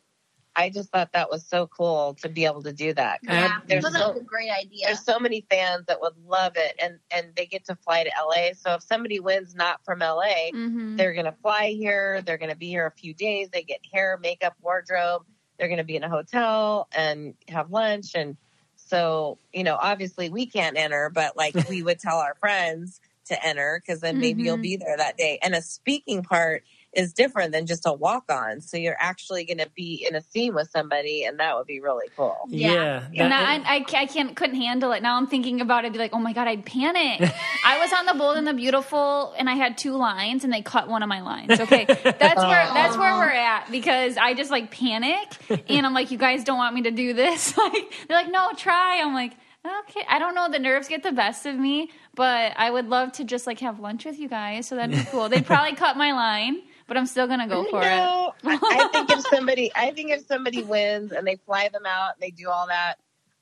[0.55, 3.19] I just thought that was so cool to be able to do that.
[3.23, 4.87] Yeah, There's well, so- that's a great idea.
[4.87, 8.11] there's so many fans that would love it, and and they get to fly to
[8.21, 8.53] LA.
[8.53, 10.97] So if somebody wins not from LA, Mhm.
[10.97, 12.21] they're going to fly here.
[12.21, 13.49] They're going to be here a few days.
[13.49, 15.25] They get hair, makeup, wardrobe.
[15.57, 18.13] They're going to be in a hotel and have lunch.
[18.15, 18.35] And
[18.75, 23.45] so, you know, obviously we can't enter, but like we would tell our friends to
[23.45, 24.61] enter because then maybe you'll Mhm.
[24.63, 25.39] be there that day.
[25.41, 28.59] And a speaking part is different than just a walk on.
[28.61, 31.79] So you're actually going to be in a scene with somebody, and that would be
[31.79, 32.35] really cool.
[32.49, 33.05] Yeah.
[33.15, 35.01] And that- I, I, I can't couldn't handle it.
[35.01, 35.93] Now I'm thinking about it.
[35.93, 37.31] Be like, oh my god, I'd panic.
[37.65, 40.61] I was on the Bold and the Beautiful, and I had two lines, and they
[40.61, 41.59] cut one of my lines.
[41.59, 42.13] Okay, that's where
[42.73, 45.29] that's where we're at because I just like panic,
[45.69, 47.55] and I'm like, you guys don't want me to do this.
[47.57, 49.01] Like they're like, no, try.
[49.01, 49.33] I'm like.
[49.63, 50.49] Okay, I don't know.
[50.49, 53.79] The nerves get the best of me, but I would love to just like have
[53.79, 54.67] lunch with you guys.
[54.67, 55.29] So that'd be cool.
[55.29, 57.85] They'd probably cut my line, but I'm still gonna go for it.
[57.85, 61.85] no, I, I think if somebody, I think if somebody wins and they fly them
[61.85, 62.95] out and they do all that,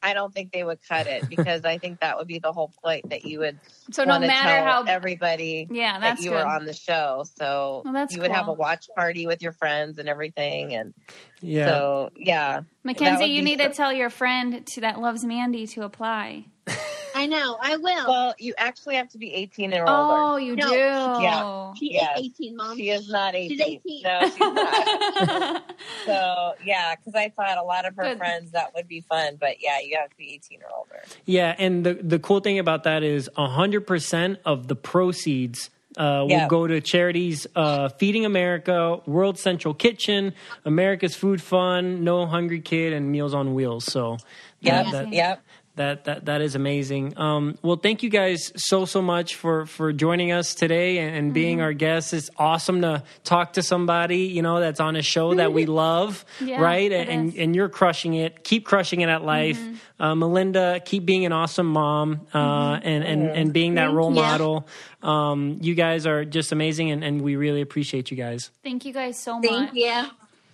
[0.04, 2.72] I don't think they would cut it because I think that would be the whole
[2.84, 3.60] point that you would.
[3.90, 6.36] So no matter tell how everybody Yeah, that you good.
[6.36, 9.54] were on the show, so Well, that's you would have a watch party with your
[9.54, 10.94] friends and everything, and
[11.42, 11.66] yeah.
[11.66, 15.66] so yeah, That Mackenzie, you be need to tell your friend to, that loves Mandy
[15.66, 16.46] to apply.
[17.20, 17.58] I know.
[17.62, 18.08] I will.
[18.08, 19.92] Well, you actually have to be 18 and older.
[19.92, 20.76] Oh, you No, do.
[20.76, 21.74] Yeah.
[21.78, 22.20] she yes.
[22.20, 22.78] is 18, mom.
[22.78, 23.50] She is not 18.
[23.58, 24.04] She's 18.
[24.04, 25.76] No, she's not.
[26.06, 28.18] so yeah, because I thought a lot of her Good.
[28.18, 31.02] friends that would be fun, but yeah, you have to be 18 or older.
[31.26, 36.22] Yeah, and the the cool thing about that is hundred percent of the proceeds uh,
[36.24, 36.48] will Yeah.
[36.48, 42.94] go to charities uh, Feeding America, World Central Kitchen, America's Food Fund, No Hungry Kid,
[42.94, 43.86] and Meals on Wheels.
[43.86, 44.18] So
[44.62, 45.42] Yep, that, that, yep.
[45.80, 47.18] That that that is amazing.
[47.18, 51.34] Um, well, thank you guys so so much for for joining us today and, and
[51.34, 52.12] being our guests.
[52.14, 56.26] It's awesome to talk to somebody you know that's on a show that we love,
[56.42, 56.92] Yeah, right?
[56.92, 58.44] it And and you're crushing it.
[58.44, 59.60] Keep crushing it at life,
[60.00, 60.82] uh, Melinda.
[60.86, 64.22] Keep being an awesome mom uh, and and and being that role you.
[64.22, 64.68] model.
[65.02, 68.52] Um, you guys are just amazing, and, and we really appreciate you guys.
[68.64, 69.50] Thank you guys so much.
[69.50, 70.10] Thank you.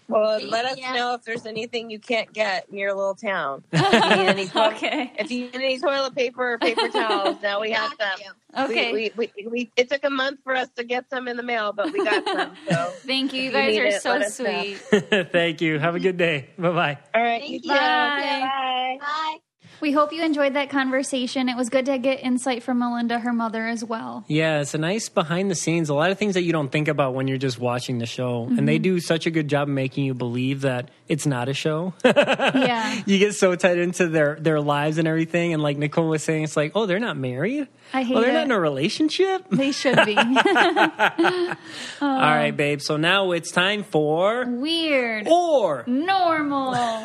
[0.07, 0.93] Well, let us Yeah.
[0.93, 3.63] know if there's anything you can't get in your little town.
[3.73, 5.11] If you need any toilet, Okay.
[5.17, 8.33] if you need any toilet paper or paper towels, now we have Got them.
[8.69, 8.93] Okay.
[8.93, 11.43] We, we, we, we, it took a month for us to get some in the
[11.43, 12.53] mail, but we got some.
[12.67, 13.43] So, Thank you.
[13.43, 14.63] You If you guys are it, so let us know.
[14.63, 15.31] sweet.
[15.31, 15.79] Thank you.
[15.79, 16.49] Have a good day.
[16.57, 16.97] Bye bye.
[17.13, 17.69] all right, Thank you you.
[17.69, 18.47] Bye.
[18.51, 18.97] Bye.
[18.99, 19.37] Bye.
[19.85, 21.47] We hope you enjoyed that conversation.
[21.47, 24.25] It was good to get insight from Melinda, her mother, as well.
[24.27, 25.89] Yeah, it's a nice behind the scenes.
[25.89, 28.45] A lot of things that you don't think about when you're just watching the show.
[28.45, 28.95] And they mm-hmm.
[28.95, 31.93] do such a good job of making you believe that it's not a show.
[32.03, 33.03] Yeah.
[33.05, 35.53] you get so tied into their, their lives and everything.
[35.53, 37.67] And like Nicole was saying, it's like, oh, they're not married?
[37.95, 38.33] I hate Oh, they're it.
[38.33, 39.45] not in a relationship?
[39.51, 40.15] They should be.
[42.01, 42.81] All right, babe.
[42.81, 45.27] So now it's time for Weird.
[45.27, 45.83] or.
[45.87, 47.03] Normal.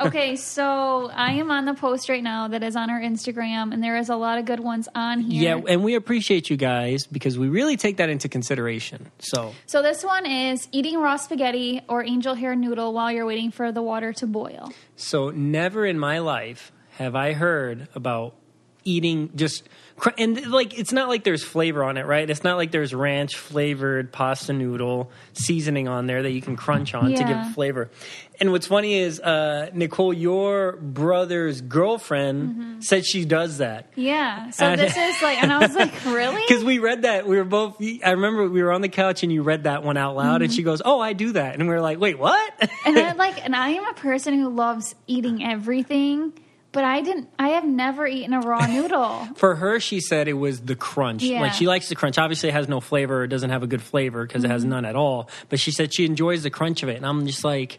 [0.00, 3.82] okay, so I am on the post right now that is on our Instagram, and
[3.82, 5.56] there is a lot of good ones on here.
[5.56, 9.10] Yeah, and we appreciate you guys because we really take that into consideration.
[9.18, 13.50] So, So this one is eating raw spaghetti or angel hair noodle while you're waiting
[13.50, 14.72] for the water to boil.
[14.96, 18.34] So never in my life have I heard about
[18.86, 19.68] eating just
[20.18, 22.28] and like it's not like there's flavor on it, right?
[22.28, 26.94] It's not like there's ranch flavored pasta noodle seasoning on there that you can crunch
[26.94, 27.44] on to Yeah.
[27.44, 27.90] give flavor.
[28.38, 33.90] And what's funny is uh, Nicole, your brother's girlfriend said she does that.
[33.96, 34.50] Yeah.
[34.50, 36.42] So And- this is like, and I was like, really?
[36.46, 37.76] Because we read that, we were both.
[38.04, 40.52] I remember we were on the couch and you read that one out loud, and
[40.52, 42.52] she goes, "Oh, I do that," and we were like, "Wait, what?"
[42.84, 46.34] and I like, and I am a person who loves eating everything,
[46.76, 47.28] but I didn't.
[47.38, 49.26] I have never eaten a raw noodle.
[49.36, 51.22] For her, she said it was the crunch.
[51.22, 51.40] Yeah.
[51.40, 52.18] Like she likes the crunch.
[52.18, 53.24] Obviously, it has no flavor.
[53.24, 54.52] It doesn't have a good flavor because it Mm-hmm.
[54.52, 55.30] has none at all.
[55.48, 57.78] But she said she enjoys the crunch of it, and I'm just like,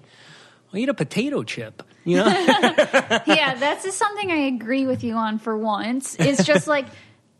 [0.74, 1.84] well, eat a potato chip.
[2.04, 2.26] You know,
[3.28, 6.16] yeah, that's just something I agree with you on for once.
[6.20, 6.86] It's just like,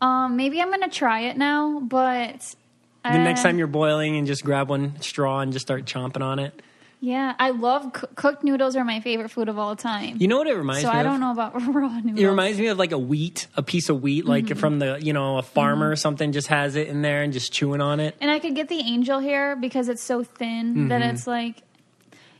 [0.00, 2.54] um, maybe I'm gonna try it now, but
[3.02, 6.38] the next time you're boiling, and just grab one straw and just start chomping on
[6.38, 6.62] it.
[7.00, 8.74] Yeah, I love coo- cooked noodles.
[8.76, 10.16] Are my favorite food of all time.
[10.18, 12.18] You know what it reminds so me So I don't know about raw noodles.
[12.18, 14.58] It reminds me of like a wheat, a piece of wheat, like Mm-hmm.
[14.58, 16.32] from the you know a farmer or something.
[16.32, 18.16] Just has it in there and just chewing on it.
[18.20, 21.10] And I could get the angel hair because it's so thin that Mm-hmm.
[21.14, 21.62] it's like,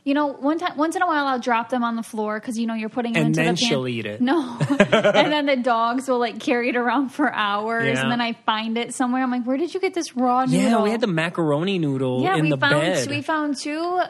[0.05, 2.57] you know, one time, once in a while, I'll drop them on the floor because
[2.57, 3.69] you know you're putting it And into then the pan.
[3.69, 4.19] she'll eat it.
[4.21, 8.01] No, and then the dogs will like carry it around for hours, Yeah.
[8.01, 9.21] and then I find it somewhere.
[9.23, 10.59] I'm like, where did you get this raw noodle?
[10.59, 13.09] Yeah, we had the macaroni noodle yeah, in we the found bed.
[13.09, 14.01] we found two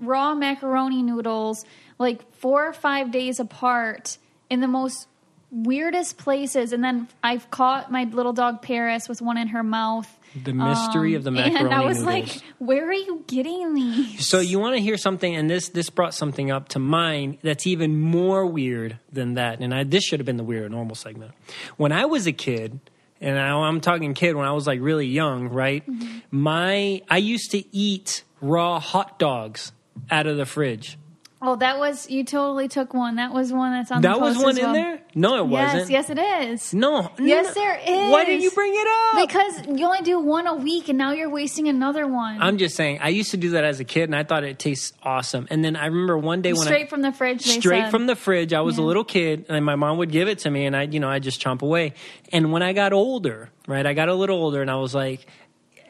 [0.00, 1.64] raw macaroni noodles
[1.98, 5.06] like four or five days apart in the most
[5.52, 10.08] weirdest places, and then I've caught my little dog Paris with one in her mouth.
[10.44, 12.14] the mystery of the macaroni Um, And I was noodles.
[12.14, 14.28] like, where are you getting these?
[14.28, 17.66] So you want to hear something, and this this brought something up to mind that's
[17.66, 19.58] even more weird than that.
[19.60, 21.32] And I, this should have been the weird normal segment.
[21.76, 22.78] When I was a kid,
[23.20, 25.84] and I, I'm talking kid when I was like really young, right?
[25.84, 26.18] Mm-hmm.
[26.30, 29.72] My I used to eat raw hot dogs
[30.10, 30.96] out of the fridge.
[31.42, 33.16] Oh, that was, you totally took one.
[33.16, 35.00] That was one that's on That the was one as in there.
[35.14, 35.90] No, it Yes, wasn't.
[35.90, 36.74] yes, it is.
[36.74, 37.10] No.
[37.18, 37.62] Yes, no.
[37.62, 38.12] there is.
[38.12, 39.26] Why didn't you bring it up?
[39.26, 42.42] Because you only do one a week and now you're wasting another one.
[42.42, 42.98] I'm just saying.
[43.00, 45.48] I used to do that as a kid, and I thought it tastes awesome.
[45.50, 47.90] And then I remember one day when I, Straight from the fridge, they straight said.
[47.90, 48.52] from the fridge.
[48.52, 50.82] I was a little kid, and my mom would give it to me, and I,
[50.82, 51.94] you know, I just chomp away.
[52.34, 55.26] And when I got older, right, I got a little older, and I was like,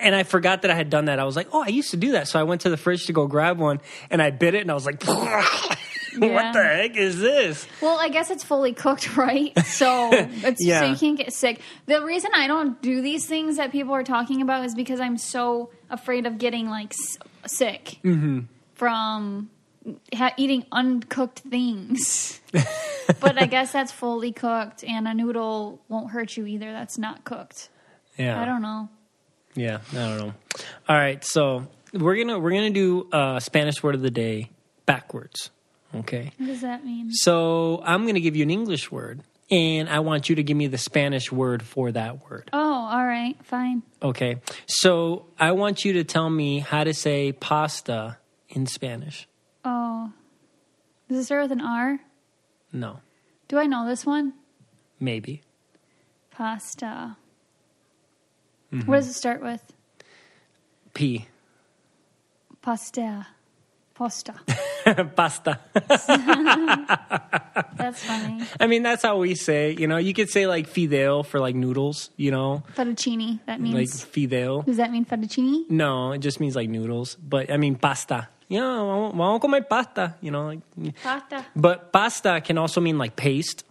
[0.00, 1.18] and I forgot that I had done that.
[1.18, 2.28] I was like, oh, I used to do that.
[2.28, 3.80] So I went to the fridge to go grab one,
[4.10, 5.02] and I bit it, and I was like,
[6.18, 6.34] Yeah.
[6.34, 7.68] what the heck is this?
[7.80, 9.56] Well, I guess it's fully cooked, right?
[9.64, 10.80] So it's Yeah.
[10.80, 11.60] so you can't get sick.
[11.86, 15.16] The reason I don't do these things that people are talking about is because I'm
[15.18, 18.40] so afraid of getting like s- sick Mm-hmm.
[18.74, 19.50] from
[20.12, 22.40] ha- eating uncooked things.
[23.20, 26.72] but I guess that's fully cooked, and a noodle won't hurt you either.
[26.72, 27.68] That's not cooked.
[28.18, 28.88] Yeah, I don't know.
[29.54, 30.34] Yeah, I don't know.
[30.88, 34.50] All right, so we're gonna we're gonna do uh, Spanish word of the day
[34.86, 35.50] backwards.
[35.94, 36.32] Okay.
[36.38, 37.10] What does that mean?
[37.10, 40.56] So I'm going to give you an English word, and I want you to give
[40.56, 42.48] me the Spanish word for that word.
[42.52, 43.82] Oh, all right, fine.
[44.00, 44.36] Okay.
[44.68, 49.26] So I want you to tell me how to say pasta in Spanish.
[49.64, 50.12] Oh,
[51.08, 51.98] does it start with an R?
[52.72, 53.00] No,
[53.48, 54.34] Do I know this one?
[55.00, 55.42] maybe.
[56.30, 57.16] Pasta.
[58.72, 58.88] Mm-hmm.
[58.88, 59.62] What does it start with?
[60.94, 61.26] P.
[62.62, 63.26] Pasta.
[63.94, 64.34] Pasta.
[64.84, 65.60] Pasta.
[67.76, 68.44] That's funny.
[68.58, 69.76] I mean, that's how we say.
[69.78, 72.08] You know, you could say like fideo for like noodles.
[72.16, 73.40] You know, Fettuccine.
[73.46, 73.74] That means.
[73.74, 74.64] like fideo.
[74.64, 75.68] does that mean fettuccine?
[75.68, 77.16] No, it just means like noodles.
[77.16, 78.28] But I mean pasta.
[78.48, 80.16] Know, vamos a comer pasta.
[80.22, 80.60] You know, like.
[81.02, 81.44] Pasta.
[81.54, 83.64] But pasta can also mean like paste.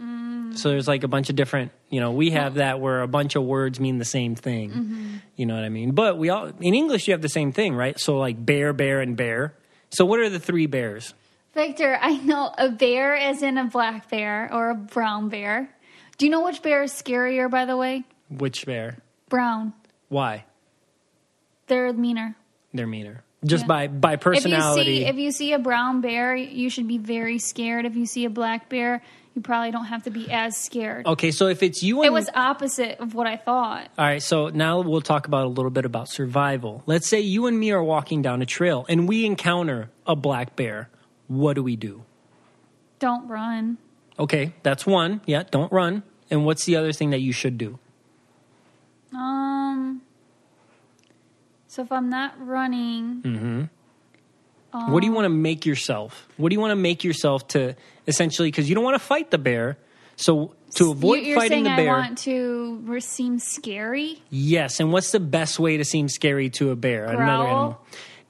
[0.00, 0.56] Mm.
[0.58, 3.34] So there's like a bunch of different, you know, we have that where a bunch
[3.36, 4.70] of words mean the same thing.
[4.70, 5.14] Mm-hmm.
[5.36, 5.92] You know what I mean?
[5.92, 7.98] But we all in English you have the same thing, right?
[7.98, 9.54] So like bear, bear, and bear.
[9.90, 11.14] So what are the three bears?
[11.54, 15.70] Victor, I know a bear is in a black bear or a brown bear.
[16.18, 18.04] Do you know which bear is scarier, by the way?
[18.30, 18.98] Which bear?
[19.30, 19.72] Brown.
[20.08, 20.44] Why?
[21.66, 22.36] They're meaner.
[22.72, 23.22] They're meaner.
[23.44, 23.68] Just Yeah.
[23.68, 24.84] by by If you personality.
[24.84, 27.84] see if you see a brown bear, you should be very scared.
[27.86, 29.02] If you see a black bear,
[29.36, 31.06] you probably don't have to be as scared.
[31.06, 33.88] okay, so if it's you and It was opposite of what I thought.
[33.98, 36.82] All right, so now we'll talk about a little bit about survival.
[36.86, 40.56] Let's say you and me are walking down a trail and we encounter a black
[40.56, 40.88] bear.
[41.28, 42.02] What do we do?
[42.98, 43.76] Don't run.
[44.18, 45.20] Okay, that's one.
[45.26, 46.02] Yeah, don't run.
[46.30, 47.78] And what's the other thing that you should do?
[49.14, 50.02] Um.
[51.68, 54.92] So if I'm not running, Mm-hmm.
[54.92, 56.26] what do you want to make yourself?
[56.38, 57.76] What do you want to make yourself to
[58.06, 59.78] essentially because you don't want to fight the bear.
[60.16, 64.22] So to avoid you- you're fighting the bear, I want to seem scary.
[64.30, 64.80] yes.
[64.80, 67.04] And what's the best way to seem scary to a bear?
[67.04, 67.80] Another animal.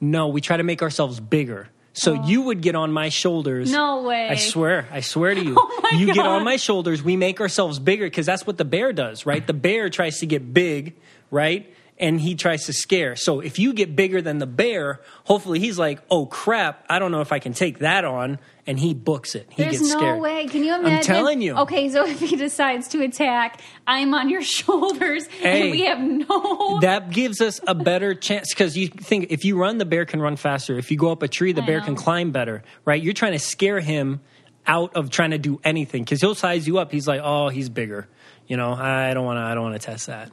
[0.00, 1.68] No, we try to make ourselves bigger.
[1.92, 2.26] So oh.
[2.26, 3.72] you would get on my shoulders.
[3.72, 4.28] No way.
[4.28, 5.56] I swear, I swear to you.
[5.88, 8.92] Oh you get on my shoulders, we make ourselves bigger because that's what the bear
[8.92, 9.46] does, right?
[9.46, 10.96] The bear tries to get big,
[11.30, 11.72] right?
[11.96, 13.14] And he tries to scare.
[13.14, 17.12] So if you get bigger than the bear, hopefully he's like, oh crap, I don't
[17.12, 18.40] know if I can take that on.
[18.68, 19.46] And he books it.
[19.50, 20.20] He There's gets no scared.
[20.20, 20.46] way.
[20.48, 20.96] Can you imagine?
[20.98, 21.54] I'm telling you.
[21.56, 25.62] Okay, so if he decides to attack, I'm on your shoulders, Hey.
[25.62, 26.80] and we have no.
[26.80, 30.20] That gives us a better chance because you think if you run, the bear can
[30.20, 30.76] run faster.
[30.78, 31.84] If you go up a tree, the I bear know.
[31.84, 33.00] can climb better, right?
[33.00, 34.20] You're trying to scare him
[34.66, 36.90] out of trying to do anything because he'll size you up.
[36.90, 38.08] He's like, oh, he's bigger.
[38.48, 39.42] You know, I don't want to.
[39.42, 40.32] I don't want to test that.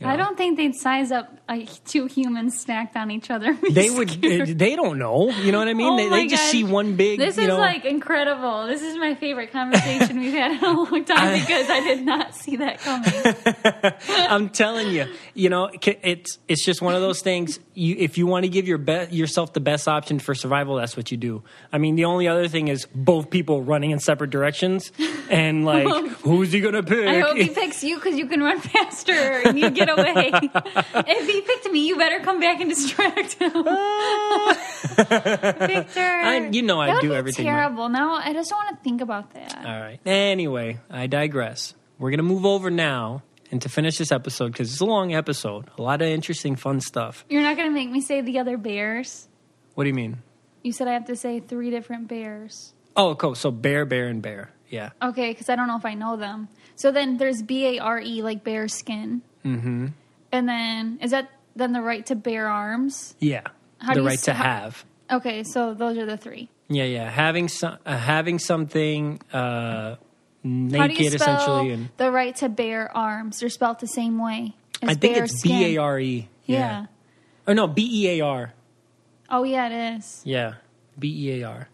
[0.00, 3.56] You I don't think they'd size up like two humans stacked on each other.
[3.70, 4.10] They would.
[4.10, 4.48] scared.
[4.48, 5.30] Eh, they don't know.
[5.30, 5.92] You know what I mean?
[5.92, 7.18] Oh they, they just see one big.
[7.18, 8.66] This is know, like incredible.
[8.66, 12.34] This is my favorite conversation we've had in a long time because I did not
[12.34, 13.94] see that coming.
[14.30, 17.60] I'm telling you, you know, it's it's just one of those things.
[17.80, 20.98] You, if you want to give your be- yourself the best option for survival, that's
[20.98, 21.42] what you do.
[21.72, 24.92] I mean, the only other thing is both people running in separate directions,
[25.30, 25.86] and like,
[26.20, 27.06] who's he gonna pick?
[27.08, 30.30] I hope he picks you because you can run faster and you get away.
[30.34, 33.52] if he picked me, you better come back and distract him.
[35.00, 37.52] Victor, I- you know I do everything right.
[37.52, 37.88] Terrible.
[37.88, 39.56] Now I just don't want to think about that.
[39.56, 40.00] All right.
[40.04, 41.74] Anyway, I digress.
[41.98, 45.66] We're gonna move over now, and to finish this episode because it's a long episode,
[45.78, 47.24] a lot of interesting, fun stuff.
[47.28, 49.28] You're not going to make me say the other bears.
[49.74, 50.18] What do you mean?
[50.62, 52.74] You said I have to say three different bears.
[52.96, 53.34] Oh, cool.
[53.34, 54.50] So bear, bear, and bear.
[54.68, 54.90] Yeah.
[55.02, 56.48] Okay, because I don't know if I know them.
[56.76, 59.22] So then there's B A R E, like bear skin.
[59.44, 59.86] Mm-hmm.
[60.32, 63.14] And then is that then the right to bear arms?
[63.18, 63.42] Yeah.
[63.78, 64.84] How the right s- to have.
[65.10, 66.48] Okay, so those are the three.
[66.68, 67.10] Yeah, yeah.
[67.10, 69.96] Having some, uh, having something uh,
[70.42, 73.40] How do you spell essentially, and the right to bear arms?
[73.40, 74.54] They're spelled the same way.
[74.82, 75.42] as I think it's.
[75.42, 76.28] B A R E.
[76.46, 76.86] Yeah.
[77.46, 78.52] Or no, B E A R.
[79.28, 80.22] Oh yeah, it is.
[80.24, 80.54] Yeah,
[80.98, 81.68] B E A R.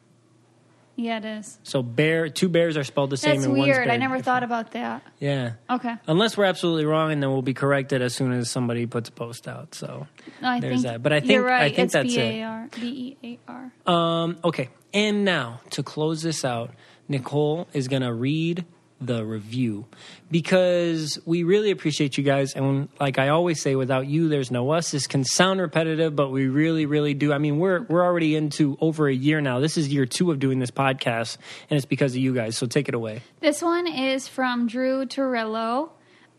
[0.98, 1.58] Yeah, it is.
[1.62, 3.42] So bear, two bears are spelled the same.
[3.42, 3.88] That's weird.
[3.88, 4.24] I never different.
[4.24, 5.02] thought about that.
[5.20, 5.52] Yeah.
[5.68, 5.94] Okay.
[6.06, 9.12] Unless we're absolutely wrong, and then we'll be corrected as soon as somebody puts a
[9.12, 9.74] post out.
[9.74, 10.06] So
[10.40, 11.02] No, there's think that.
[11.02, 11.62] But I think right.
[11.62, 12.40] I think it's that's B it.
[12.40, 13.52] A R B E A
[13.86, 13.94] R.
[13.94, 14.70] Um, okay.
[14.94, 16.70] And now to close this out,
[17.08, 18.64] Nicole is going to read
[19.00, 19.84] the review
[20.30, 22.54] because we really appreciate you guys.
[22.54, 24.90] And like I always say, without you, there's no us.
[24.90, 27.32] This can sound repetitive, but we really, really do.
[27.32, 29.60] I mean, we're we're already into over a year now.
[29.60, 31.36] This is year two of doing this podcast,
[31.68, 32.56] and it's because of you guys.
[32.56, 33.22] So take it away.
[33.40, 35.90] This one is from Drew Torello.